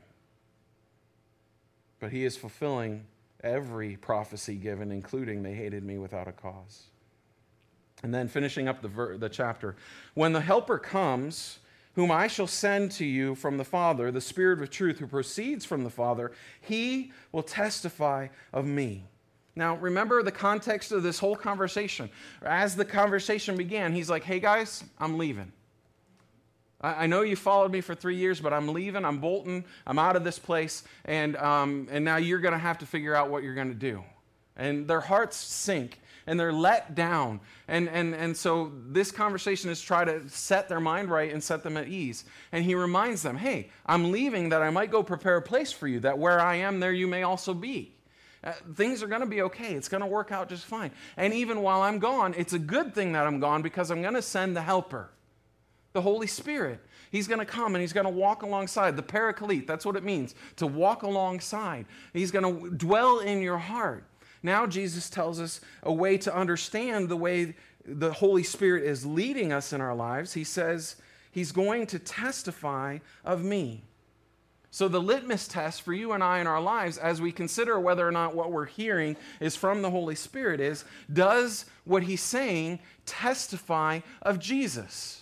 But 2.00 2.12
he 2.12 2.24
is 2.24 2.36
fulfilling 2.36 3.04
every 3.42 3.96
prophecy 3.96 4.54
given, 4.54 4.92
including 4.92 5.42
they 5.42 5.54
hated 5.54 5.84
me 5.84 5.98
without 5.98 6.28
a 6.28 6.32
cause. 6.32 6.84
And 8.02 8.12
then 8.12 8.28
finishing 8.28 8.68
up 8.68 8.82
the, 8.82 8.88
ver- 8.88 9.16
the 9.16 9.28
chapter 9.28 9.76
when 10.14 10.32
the 10.32 10.40
Helper 10.40 10.78
comes, 10.78 11.58
whom 11.94 12.10
I 12.10 12.26
shall 12.26 12.46
send 12.46 12.90
to 12.92 13.04
you 13.04 13.34
from 13.34 13.58
the 13.58 13.64
Father, 13.64 14.10
the 14.10 14.20
Spirit 14.20 14.62
of 14.62 14.70
truth 14.70 14.98
who 14.98 15.06
proceeds 15.06 15.64
from 15.64 15.84
the 15.84 15.90
Father, 15.90 16.32
he 16.60 17.12
will 17.32 17.42
testify 17.42 18.28
of 18.52 18.64
me. 18.64 19.04
Now, 19.54 19.76
remember 19.76 20.22
the 20.22 20.32
context 20.32 20.92
of 20.92 21.02
this 21.02 21.18
whole 21.18 21.36
conversation. 21.36 22.08
As 22.42 22.74
the 22.74 22.86
conversation 22.86 23.56
began, 23.56 23.92
he's 23.92 24.08
like, 24.08 24.24
hey 24.24 24.40
guys, 24.40 24.82
I'm 24.98 25.18
leaving. 25.18 25.52
I, 26.82 27.06
know 27.06 27.22
you 27.22 27.36
followed 27.36 27.70
me 27.70 27.80
for 27.80 27.94
three 27.94 28.16
years, 28.16 28.40
but 28.40 28.52
I'm 28.52 28.68
leaving. 28.68 29.04
I'm 29.04 29.18
bolting. 29.18 29.64
I'm 29.86 29.98
out 29.98 30.16
of 30.16 30.24
this 30.24 30.38
place. 30.38 30.82
And, 31.04 31.36
um, 31.36 31.88
and 31.90 32.04
now 32.04 32.16
you're 32.16 32.40
going 32.40 32.52
to 32.52 32.58
have 32.58 32.78
to 32.78 32.86
figure 32.86 33.14
out 33.14 33.30
what 33.30 33.42
you're 33.42 33.54
going 33.54 33.68
to 33.68 33.74
do. 33.74 34.02
And 34.56 34.88
their 34.88 35.00
hearts 35.00 35.36
sink 35.36 36.00
and 36.26 36.38
they're 36.38 36.52
let 36.52 36.94
down. 36.94 37.40
And, 37.68 37.88
and, 37.88 38.14
and 38.14 38.36
so 38.36 38.72
this 38.88 39.10
conversation 39.10 39.70
is 39.70 39.80
try 39.80 40.04
to 40.04 40.28
set 40.28 40.68
their 40.68 40.80
mind 40.80 41.10
right 41.10 41.32
and 41.32 41.42
set 41.42 41.62
them 41.62 41.76
at 41.76 41.88
ease. 41.88 42.24
And 42.52 42.64
he 42.64 42.74
reminds 42.74 43.22
them, 43.22 43.36
hey, 43.36 43.70
I'm 43.86 44.12
leaving 44.12 44.50
that 44.50 44.62
I 44.62 44.70
might 44.70 44.90
go 44.90 45.02
prepare 45.02 45.36
a 45.36 45.42
place 45.42 45.72
for 45.72 45.88
you, 45.88 46.00
that 46.00 46.18
where 46.18 46.40
I 46.40 46.56
am, 46.56 46.80
there 46.80 46.92
you 46.92 47.06
may 47.06 47.22
also 47.22 47.54
be. 47.54 47.94
Uh, 48.44 48.52
things 48.74 49.02
are 49.02 49.06
going 49.06 49.20
to 49.20 49.26
be 49.26 49.42
okay. 49.42 49.74
It's 49.74 49.88
going 49.88 50.00
to 50.00 50.06
work 50.06 50.32
out 50.32 50.48
just 50.48 50.64
fine. 50.64 50.90
And 51.16 51.32
even 51.32 51.62
while 51.62 51.82
I'm 51.82 52.00
gone, 52.00 52.34
it's 52.36 52.52
a 52.52 52.58
good 52.58 52.92
thing 52.92 53.12
that 53.12 53.26
I'm 53.26 53.38
gone 53.38 53.62
because 53.62 53.90
I'm 53.90 54.02
going 54.02 54.14
to 54.14 54.22
send 54.22 54.56
the 54.56 54.62
helper 54.62 55.10
the 55.92 56.00
Holy 56.00 56.26
Spirit. 56.26 56.80
He's 57.10 57.28
going 57.28 57.40
to 57.40 57.46
come 57.46 57.74
and 57.74 57.82
he's 57.82 57.92
going 57.92 58.06
to 58.06 58.12
walk 58.12 58.42
alongside. 58.42 58.96
The 58.96 59.02
paraclete, 59.02 59.66
that's 59.66 59.84
what 59.84 59.96
it 59.96 60.04
means 60.04 60.34
to 60.56 60.66
walk 60.66 61.02
alongside. 61.02 61.86
He's 62.12 62.30
going 62.30 62.60
to 62.60 62.70
dwell 62.70 63.20
in 63.20 63.42
your 63.42 63.58
heart. 63.58 64.04
Now, 64.42 64.66
Jesus 64.66 65.08
tells 65.08 65.40
us 65.40 65.60
a 65.82 65.92
way 65.92 66.18
to 66.18 66.34
understand 66.34 67.08
the 67.08 67.16
way 67.16 67.54
the 67.84 68.12
Holy 68.12 68.42
Spirit 68.42 68.84
is 68.84 69.06
leading 69.06 69.52
us 69.52 69.72
in 69.72 69.80
our 69.80 69.94
lives. 69.94 70.32
He 70.32 70.44
says, 70.44 70.96
He's 71.30 71.52
going 71.52 71.86
to 71.86 71.98
testify 71.98 72.98
of 73.24 73.42
me. 73.42 73.84
So, 74.70 74.88
the 74.88 75.00
litmus 75.00 75.48
test 75.48 75.82
for 75.82 75.92
you 75.92 76.12
and 76.12 76.22
I 76.22 76.40
in 76.40 76.46
our 76.46 76.60
lives, 76.60 76.98
as 76.98 77.20
we 77.20 77.32
consider 77.32 77.78
whether 77.78 78.06
or 78.06 78.12
not 78.12 78.34
what 78.34 78.52
we're 78.52 78.66
hearing 78.66 79.16
is 79.40 79.56
from 79.56 79.82
the 79.82 79.90
Holy 79.90 80.14
Spirit, 80.14 80.60
is 80.60 80.84
does 81.12 81.66
what 81.84 82.02
He's 82.02 82.22
saying 82.22 82.80
testify 83.06 84.00
of 84.22 84.38
Jesus? 84.38 85.21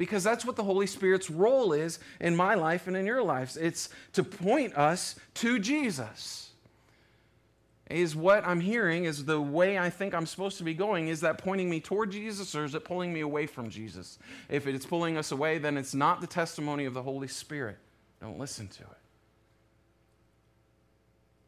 Because 0.00 0.24
that's 0.24 0.46
what 0.46 0.56
the 0.56 0.64
Holy 0.64 0.86
Spirit's 0.86 1.28
role 1.28 1.74
is 1.74 1.98
in 2.20 2.34
my 2.34 2.54
life 2.54 2.86
and 2.86 2.96
in 2.96 3.04
your 3.04 3.22
lives. 3.22 3.58
It's 3.58 3.90
to 4.14 4.24
point 4.24 4.74
us 4.74 5.14
to 5.34 5.58
Jesus. 5.58 6.52
Is 7.90 8.16
what 8.16 8.46
I'm 8.46 8.60
hearing, 8.60 9.04
is 9.04 9.26
the 9.26 9.38
way 9.38 9.78
I 9.78 9.90
think 9.90 10.14
I'm 10.14 10.24
supposed 10.24 10.56
to 10.56 10.64
be 10.64 10.72
going, 10.72 11.08
is 11.08 11.20
that 11.20 11.36
pointing 11.36 11.68
me 11.68 11.80
toward 11.80 12.12
Jesus 12.12 12.54
or 12.54 12.64
is 12.64 12.74
it 12.74 12.82
pulling 12.82 13.12
me 13.12 13.20
away 13.20 13.44
from 13.44 13.68
Jesus? 13.68 14.18
If 14.48 14.66
it's 14.66 14.86
pulling 14.86 15.18
us 15.18 15.32
away, 15.32 15.58
then 15.58 15.76
it's 15.76 15.92
not 15.92 16.22
the 16.22 16.26
testimony 16.26 16.86
of 16.86 16.94
the 16.94 17.02
Holy 17.02 17.28
Spirit. 17.28 17.76
Don't 18.22 18.38
listen 18.38 18.68
to 18.68 18.82
it. 18.82 18.98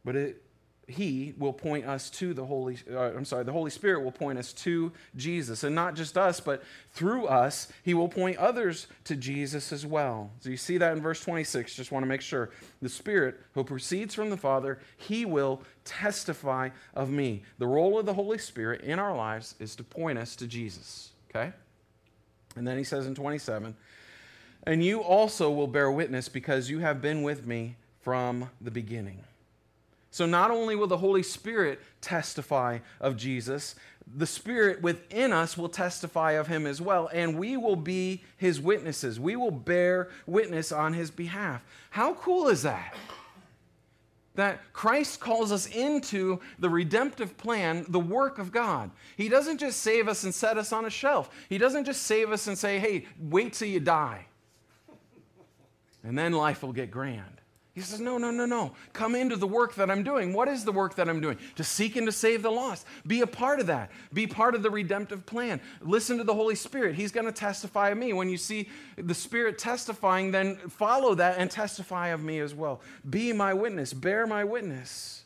But 0.04 0.16
it 0.16 0.42
he 0.88 1.32
will 1.38 1.52
point 1.52 1.86
us 1.86 2.10
to 2.10 2.34
the 2.34 2.44
Holy, 2.44 2.76
uh, 2.92 2.98
I'm 2.98 3.24
sorry, 3.24 3.44
the 3.44 3.52
Holy 3.52 3.70
Spirit 3.70 4.02
will 4.02 4.12
point 4.12 4.38
us 4.38 4.52
to 4.54 4.92
Jesus. 5.14 5.62
And 5.62 5.74
not 5.74 5.94
just 5.94 6.18
us, 6.18 6.40
but 6.40 6.62
through 6.90 7.26
us, 7.26 7.68
He 7.84 7.94
will 7.94 8.08
point 8.08 8.36
others 8.38 8.88
to 9.04 9.14
Jesus 9.14 9.72
as 9.72 9.86
well. 9.86 10.30
So 10.40 10.50
you 10.50 10.56
see 10.56 10.78
that 10.78 10.96
in 10.96 11.02
verse 11.02 11.20
26. 11.20 11.74
Just 11.74 11.92
want 11.92 12.02
to 12.02 12.08
make 12.08 12.20
sure. 12.20 12.50
The 12.80 12.88
Spirit 12.88 13.40
who 13.54 13.62
proceeds 13.62 14.14
from 14.14 14.30
the 14.30 14.36
Father, 14.36 14.80
He 14.96 15.24
will 15.24 15.62
testify 15.84 16.70
of 16.94 17.10
me. 17.10 17.42
The 17.58 17.66
role 17.66 17.98
of 17.98 18.06
the 18.06 18.14
Holy 18.14 18.38
Spirit 18.38 18.80
in 18.82 18.98
our 18.98 19.16
lives 19.16 19.54
is 19.60 19.76
to 19.76 19.84
point 19.84 20.18
us 20.18 20.34
to 20.36 20.48
Jesus. 20.48 21.10
Okay? 21.30 21.52
And 22.56 22.66
then 22.66 22.76
He 22.76 22.84
says 22.84 23.06
in 23.06 23.14
27, 23.14 23.76
and 24.64 24.84
you 24.84 25.00
also 25.00 25.50
will 25.50 25.66
bear 25.66 25.90
witness 25.90 26.28
because 26.28 26.70
you 26.70 26.80
have 26.80 27.00
been 27.00 27.22
with 27.22 27.46
me 27.46 27.76
from 28.00 28.50
the 28.60 28.70
beginning. 28.70 29.24
So 30.12 30.26
not 30.26 30.50
only 30.50 30.76
will 30.76 30.86
the 30.86 30.98
Holy 30.98 31.22
Spirit 31.22 31.80
testify 32.02 32.80
of 33.00 33.16
Jesus, 33.16 33.74
the 34.14 34.26
Spirit 34.26 34.82
within 34.82 35.32
us 35.32 35.56
will 35.56 35.70
testify 35.70 36.32
of 36.32 36.48
him 36.48 36.66
as 36.66 36.82
well, 36.82 37.08
and 37.14 37.38
we 37.38 37.56
will 37.56 37.76
be 37.76 38.22
his 38.36 38.60
witnesses. 38.60 39.18
We 39.18 39.36
will 39.36 39.50
bear 39.50 40.10
witness 40.26 40.70
on 40.70 40.92
his 40.92 41.10
behalf. 41.10 41.62
How 41.88 42.12
cool 42.12 42.48
is 42.48 42.62
that? 42.62 42.94
That 44.34 44.72
Christ 44.74 45.18
calls 45.18 45.50
us 45.50 45.66
into 45.66 46.40
the 46.58 46.68
redemptive 46.68 47.38
plan, 47.38 47.86
the 47.88 47.98
work 47.98 48.38
of 48.38 48.52
God. 48.52 48.90
He 49.16 49.30
doesn't 49.30 49.58
just 49.58 49.80
save 49.80 50.08
us 50.08 50.24
and 50.24 50.34
set 50.34 50.58
us 50.58 50.74
on 50.74 50.84
a 50.84 50.90
shelf. 50.90 51.30
He 51.48 51.56
doesn't 51.56 51.84
just 51.86 52.02
save 52.02 52.32
us 52.32 52.46
and 52.48 52.58
say, 52.58 52.78
hey, 52.78 53.06
wait 53.18 53.54
till 53.54 53.68
you 53.68 53.80
die, 53.80 54.26
and 56.04 56.18
then 56.18 56.32
life 56.32 56.62
will 56.62 56.74
get 56.74 56.90
grand. 56.90 57.41
He 57.74 57.80
says, 57.80 58.00
No, 58.00 58.18
no, 58.18 58.30
no, 58.30 58.44
no. 58.44 58.72
Come 58.92 59.14
into 59.14 59.36
the 59.36 59.46
work 59.46 59.74
that 59.76 59.90
I'm 59.90 60.02
doing. 60.02 60.34
What 60.34 60.48
is 60.48 60.64
the 60.64 60.72
work 60.72 60.94
that 60.96 61.08
I'm 61.08 61.20
doing? 61.20 61.38
To 61.56 61.64
seek 61.64 61.96
and 61.96 62.06
to 62.06 62.12
save 62.12 62.42
the 62.42 62.50
lost. 62.50 62.86
Be 63.06 63.22
a 63.22 63.26
part 63.26 63.60
of 63.60 63.66
that. 63.68 63.90
Be 64.12 64.26
part 64.26 64.54
of 64.54 64.62
the 64.62 64.70
redemptive 64.70 65.24
plan. 65.24 65.60
Listen 65.80 66.18
to 66.18 66.24
the 66.24 66.34
Holy 66.34 66.54
Spirit. 66.54 66.94
He's 66.94 67.12
going 67.12 67.24
to 67.26 67.32
testify 67.32 67.88
of 67.88 67.98
me. 67.98 68.12
When 68.12 68.28
you 68.28 68.36
see 68.36 68.68
the 68.96 69.14
Spirit 69.14 69.58
testifying, 69.58 70.32
then 70.32 70.56
follow 70.68 71.14
that 71.14 71.38
and 71.38 71.50
testify 71.50 72.08
of 72.08 72.22
me 72.22 72.40
as 72.40 72.54
well. 72.54 72.82
Be 73.08 73.32
my 73.32 73.54
witness. 73.54 73.94
Bear 73.94 74.26
my 74.26 74.44
witness. 74.44 75.24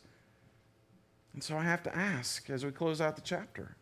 And 1.33 1.43
so 1.43 1.57
I 1.57 1.63
have 1.63 1.83
to 1.83 1.95
ask 1.95 2.49
as 2.49 2.63
we 2.63 2.71
close 2.71 3.01
out 3.01 3.15
the 3.15 3.21
chapter 3.21 3.75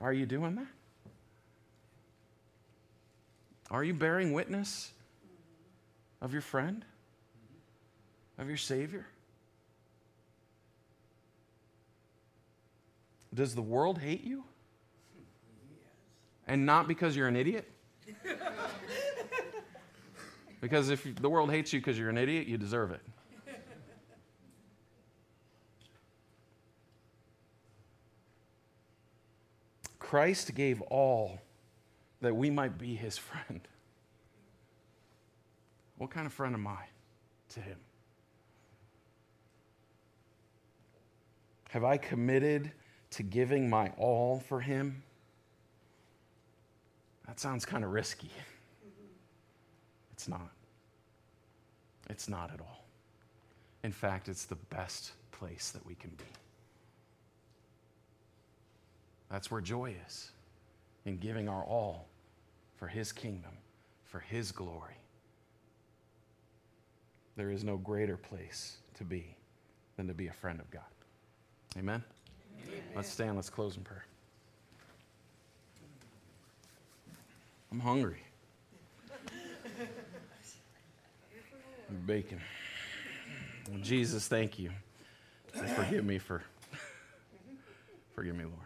are 0.00 0.12
you 0.12 0.26
doing 0.26 0.54
that? 0.54 0.66
Are 3.70 3.84
you 3.84 3.92
bearing 3.92 4.32
witness 4.32 4.92
of 6.22 6.32
your 6.32 6.40
friend? 6.40 6.84
Of 8.38 8.48
your 8.48 8.56
Savior? 8.56 9.06
Does 13.34 13.54
the 13.54 13.62
world 13.62 13.98
hate 13.98 14.24
you? 14.24 14.44
And 16.46 16.64
not 16.64 16.88
because 16.88 17.14
you're 17.14 17.28
an 17.28 17.36
idiot? 17.36 17.70
Because 20.60 20.90
if 20.90 21.14
the 21.14 21.30
world 21.30 21.50
hates 21.50 21.72
you 21.72 21.80
because 21.80 21.98
you're 21.98 22.10
an 22.10 22.18
idiot, 22.18 22.46
you 22.46 22.58
deserve 22.58 22.90
it. 22.90 23.00
Christ 29.98 30.54
gave 30.54 30.80
all 30.82 31.38
that 32.22 32.34
we 32.34 32.50
might 32.50 32.78
be 32.78 32.96
his 32.96 33.18
friend. 33.18 33.60
What 35.98 36.10
kind 36.10 36.26
of 36.26 36.32
friend 36.32 36.54
am 36.54 36.66
I 36.66 36.86
to 37.50 37.60
him? 37.60 37.76
Have 41.68 41.84
I 41.84 41.96
committed 41.96 42.72
to 43.10 43.22
giving 43.22 43.68
my 43.68 43.92
all 43.96 44.40
for 44.40 44.60
him? 44.60 45.02
That 47.26 47.38
sounds 47.38 47.64
kind 47.64 47.84
of 47.84 47.90
risky. 47.90 48.30
It's 50.12 50.28
not. 50.28 50.50
It's 52.10 52.28
not 52.28 52.50
at 52.52 52.60
all. 52.60 52.84
In 53.84 53.92
fact, 53.92 54.28
it's 54.28 54.46
the 54.46 54.56
best 54.56 55.12
place 55.30 55.70
that 55.70 55.84
we 55.86 55.94
can 55.94 56.10
be. 56.10 56.24
That's 59.30 59.50
where 59.50 59.60
joy 59.60 59.94
is 60.06 60.30
in 61.04 61.18
giving 61.18 61.48
our 61.48 61.62
all 61.64 62.08
for 62.76 62.88
His 62.88 63.12
kingdom, 63.12 63.52
for 64.04 64.20
His 64.20 64.52
glory. 64.52 64.96
There 67.36 67.50
is 67.50 67.62
no 67.62 67.76
greater 67.76 68.16
place 68.16 68.78
to 68.94 69.04
be 69.04 69.36
than 69.96 70.08
to 70.08 70.14
be 70.14 70.28
a 70.28 70.32
friend 70.32 70.60
of 70.60 70.70
God. 70.70 70.82
Amen? 71.78 72.02
Amen. 72.66 72.82
Let's 72.96 73.08
stand, 73.08 73.36
let's 73.36 73.50
close 73.50 73.76
in 73.76 73.84
prayer. 73.84 74.04
I'm 77.70 77.78
hungry. 77.80 78.18
Bacon. 82.06 82.40
Jesus, 83.82 84.26
thank 84.28 84.58
you. 84.58 84.70
Forgive 85.52 86.04
me 86.04 86.18
for 86.18 86.42
forgive 88.14 88.34
me, 88.34 88.44
Lord. 88.44 88.56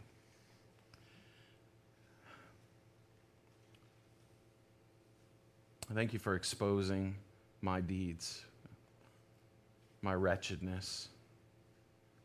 Thank 5.92 6.14
you 6.14 6.18
for 6.18 6.34
exposing 6.34 7.14
my 7.60 7.80
deeds, 7.80 8.44
my 10.00 10.14
wretchedness. 10.14 11.08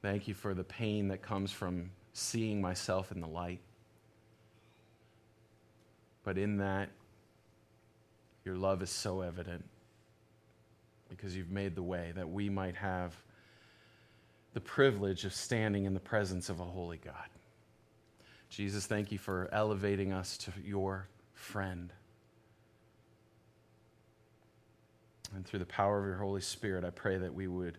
Thank 0.01 0.27
you 0.27 0.33
for 0.33 0.53
the 0.53 0.63
pain 0.63 1.07
that 1.09 1.21
comes 1.21 1.51
from 1.51 1.91
seeing 2.13 2.61
myself 2.61 3.11
in 3.11 3.19
the 3.19 3.27
light. 3.27 3.59
But 6.23 6.37
in 6.37 6.57
that, 6.57 6.89
your 8.43 8.55
love 8.55 8.81
is 8.81 8.89
so 8.89 9.21
evident 9.21 9.63
because 11.09 11.35
you've 11.35 11.51
made 11.51 11.75
the 11.75 11.83
way 11.83 12.11
that 12.15 12.29
we 12.29 12.49
might 12.49 12.75
have 12.75 13.15
the 14.53 14.61
privilege 14.61 15.25
of 15.25 15.33
standing 15.33 15.85
in 15.85 15.93
the 15.93 15.99
presence 15.99 16.49
of 16.49 16.59
a 16.59 16.63
holy 16.63 16.97
God. 16.97 17.29
Jesus, 18.49 18.85
thank 18.85 19.11
you 19.11 19.17
for 19.17 19.49
elevating 19.51 20.13
us 20.13 20.37
to 20.37 20.53
your 20.63 21.07
friend. 21.33 21.91
And 25.35 25.45
through 25.45 25.59
the 25.59 25.65
power 25.65 25.99
of 25.99 26.05
your 26.05 26.17
Holy 26.17 26.41
Spirit, 26.41 26.83
I 26.85 26.89
pray 26.89 27.17
that 27.17 27.33
we 27.33 27.47
would 27.47 27.77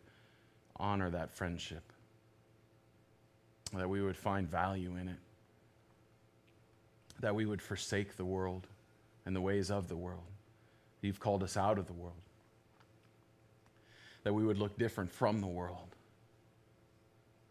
honor 0.76 1.10
that 1.10 1.30
friendship, 1.30 1.92
that 3.74 3.88
we 3.88 4.02
would 4.02 4.16
find 4.16 4.48
value 4.48 4.96
in 4.96 5.08
it, 5.08 5.18
that 7.20 7.34
we 7.34 7.46
would 7.46 7.60
forsake 7.60 8.16
the 8.16 8.24
world 8.24 8.66
and 9.26 9.34
the 9.36 9.40
ways 9.40 9.70
of 9.70 9.88
the 9.88 9.96
world. 9.96 10.22
You've 11.00 11.20
called 11.20 11.42
us 11.42 11.56
out 11.56 11.78
of 11.78 11.86
the 11.86 11.92
world 11.92 12.16
that 14.28 14.34
we 14.34 14.44
would 14.44 14.58
look 14.58 14.76
different 14.76 15.10
from 15.10 15.40
the 15.40 15.46
world, 15.46 15.94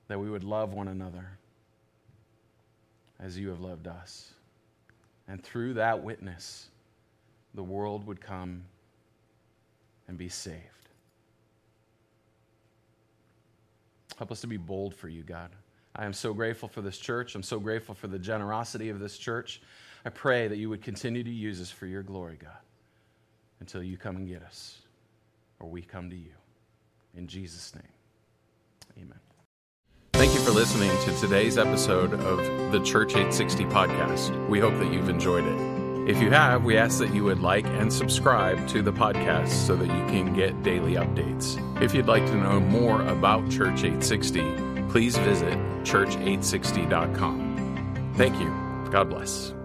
that 0.07 0.20
we 0.20 0.30
would 0.30 0.43
love 0.43 0.74
one 0.74 0.88
another 0.88 1.39
as 3.20 3.36
you 3.36 3.49
have 3.49 3.59
loved 3.59 3.88
us. 3.88 4.32
And 5.28 5.43
through 5.43 5.74
that 5.74 6.03
witness, 6.03 6.68
the 7.55 7.63
world 7.63 8.05
would 8.05 8.22
come 8.22 8.63
and 10.07 10.18
be 10.20 10.30
saved. 10.30 10.61
Help 14.18 14.32
us 14.32 14.41
to 14.41 14.47
be 14.47 14.57
bold 14.57 14.93
for 14.93 15.09
you, 15.09 15.24
God. 15.24 15.49
I 15.98 16.06
am 16.06 16.14
so 16.14 16.34
grateful 16.34 16.70
for 16.70 16.82
this 16.82 16.98
church. 16.98 17.34
I'm 17.34 17.43
so 17.43 17.60
grateful 17.60 17.95
for 17.95 18.08
the 18.08 18.20
generosity 18.20 18.89
of 18.89 19.00
this 19.00 19.18
church. 19.18 19.62
I 20.06 20.10
pray 20.10 20.48
that 20.48 20.58
you 20.58 20.70
would 20.70 20.84
continue 20.84 21.24
to 21.24 21.30
use 21.30 21.60
us 21.60 21.72
for 21.72 21.88
your 21.88 22.04
glory, 22.04 22.38
God, 22.39 22.52
until 23.60 23.82
you 23.82 23.98
come 23.98 24.16
and 24.16 24.28
get 24.28 24.43
us 24.43 24.78
or 25.60 25.70
we 25.70 25.82
come 25.82 26.10
to 26.12 26.16
you. 26.16 26.34
In 27.16 27.28
Jesus' 27.28 27.74
name, 27.74 29.04
amen. 29.04 29.20
Thank 30.14 30.34
you 30.34 30.39
for 30.41 30.52
listening 30.52 30.91
to 31.06 31.20
today's 31.20 31.58
episode 31.58 32.14
of 32.14 32.72
the 32.72 32.80
Church 32.84 33.12
860 33.12 33.66
podcast. 33.66 34.50
We 34.50 34.60
hope 34.60 34.78
that 34.78 34.93
you've 34.93 35.10
enjoyed 35.10 35.45
it. 35.45 36.10
If 36.10 36.22
you 36.22 36.30
have, 36.30 36.64
we 36.64 36.78
ask 36.78 37.00
that 37.00 37.14
you 37.14 37.24
would 37.24 37.39
like 37.39 37.66
and 37.66 37.91
subscribe 37.91 38.68
to 38.70 38.82
the 38.82 38.93
podcast 38.93 39.50
so 39.50 39.76
that 39.76 39.88
you 39.88 40.06
can 40.06 40.34
get 40.34 40.64
daily 40.64 40.93
updates. 40.93 41.60
If 41.82 41.93
you'd 41.93 42.08
like 42.08 42.26
to 42.28 42.36
know 42.36 42.60
more 42.60 43.02
about 43.08 43.50
Church 43.50 43.84
860, 43.84 44.76
please 44.90 45.18
visit 45.18 45.58
church860.com. 45.84 48.14
Thank 48.16 48.40
you. 48.40 48.48
God 48.92 49.10
bless. 49.10 49.57